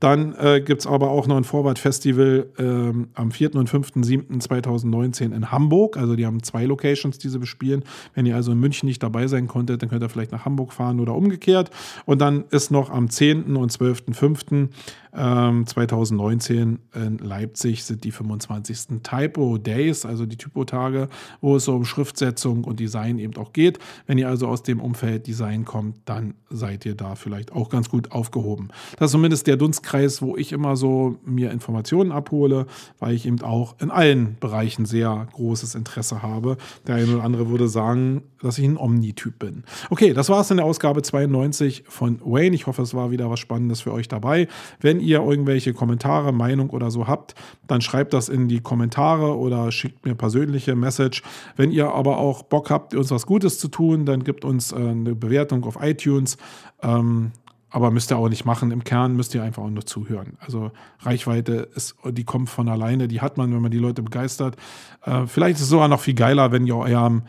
[0.00, 3.54] Dann äh, gibt es aber auch noch ein Vorwart-Festival ähm, am 4.
[3.54, 5.96] und 5.7.2019 in Hamburg.
[5.96, 7.82] Also die haben zwei Locations, die sie bespielen.
[8.14, 10.72] Wenn ihr also in München nicht dabei sein konntet, dann könnt ihr vielleicht nach Hamburg
[10.72, 11.70] fahren oder umgekehrt.
[12.04, 13.56] Und dann ist noch am 10.
[13.56, 14.68] und 12.5.
[15.16, 19.00] Ähm, 2019 in Leipzig sind die 25.
[19.02, 21.08] Typo Days, also die Typo-Tage,
[21.40, 23.78] wo es so um Schriftsetzung und Design eben auch geht.
[24.06, 27.88] Wenn ihr also aus dem Umfeld Design kommt, dann seid ihr da vielleicht auch ganz
[27.88, 28.68] gut aufgehoben.
[28.98, 32.66] Das ist zumindest der Dunst Freundeskreis, wo ich immer so mir Informationen abhole,
[32.98, 36.56] weil ich eben auch in allen Bereichen sehr großes Interesse habe.
[36.86, 39.64] Der eine oder andere würde sagen, dass ich ein Omni-Typ bin.
[39.90, 42.54] Okay, das war es in der Ausgabe 92 von Wayne.
[42.54, 44.48] Ich hoffe, es war wieder was Spannendes für euch dabei.
[44.80, 47.34] Wenn ihr irgendwelche Kommentare, Meinung oder so habt,
[47.66, 51.22] dann schreibt das in die Kommentare oder schickt mir persönliche Message.
[51.56, 54.76] Wenn ihr aber auch Bock habt, uns was Gutes zu tun, dann gibt uns äh,
[54.76, 56.36] eine Bewertung auf iTunes.
[56.82, 57.32] Ähm,
[57.70, 58.70] aber müsst ihr auch nicht machen.
[58.70, 60.38] Im Kern müsst ihr einfach auch nur zuhören.
[60.40, 64.56] Also Reichweite ist, die kommt von alleine, die hat man, wenn man die Leute begeistert.
[65.02, 67.22] Äh, vielleicht ist es sogar noch viel geiler, wenn ihr eurem,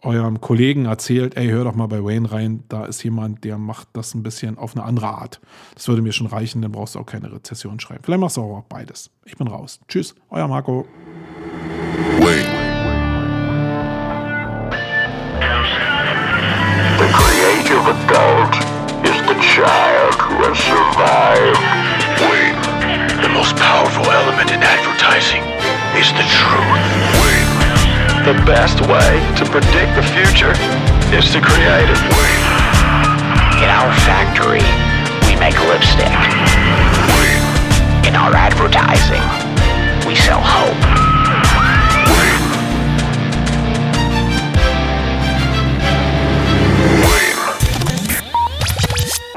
[0.00, 3.88] eurem Kollegen erzählt, ey, hör doch mal bei Wayne rein, da ist jemand, der macht
[3.92, 5.40] das ein bisschen auf eine andere Art.
[5.74, 8.02] Das würde mir schon reichen, dann brauchst du auch keine Rezession schreiben.
[8.04, 9.10] Vielleicht machst du auch beides.
[9.24, 9.80] Ich bin raus.
[9.88, 10.86] Tschüss, euer Marco.
[12.20, 12.64] Wayne.
[16.98, 18.73] The creative adult
[19.26, 21.60] the child who has survived.
[23.24, 25.40] The most powerful element in advertising
[25.96, 26.84] is the truth.
[27.16, 27.52] Wayne,
[28.28, 30.52] the best way to predict the future
[31.16, 32.00] is to create it.
[33.64, 34.64] In our factory,
[35.24, 36.12] we make lipstick.
[38.04, 39.24] In our advertising,
[40.06, 41.03] we sell hope.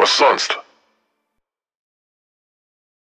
[0.07, 0.66] sonst?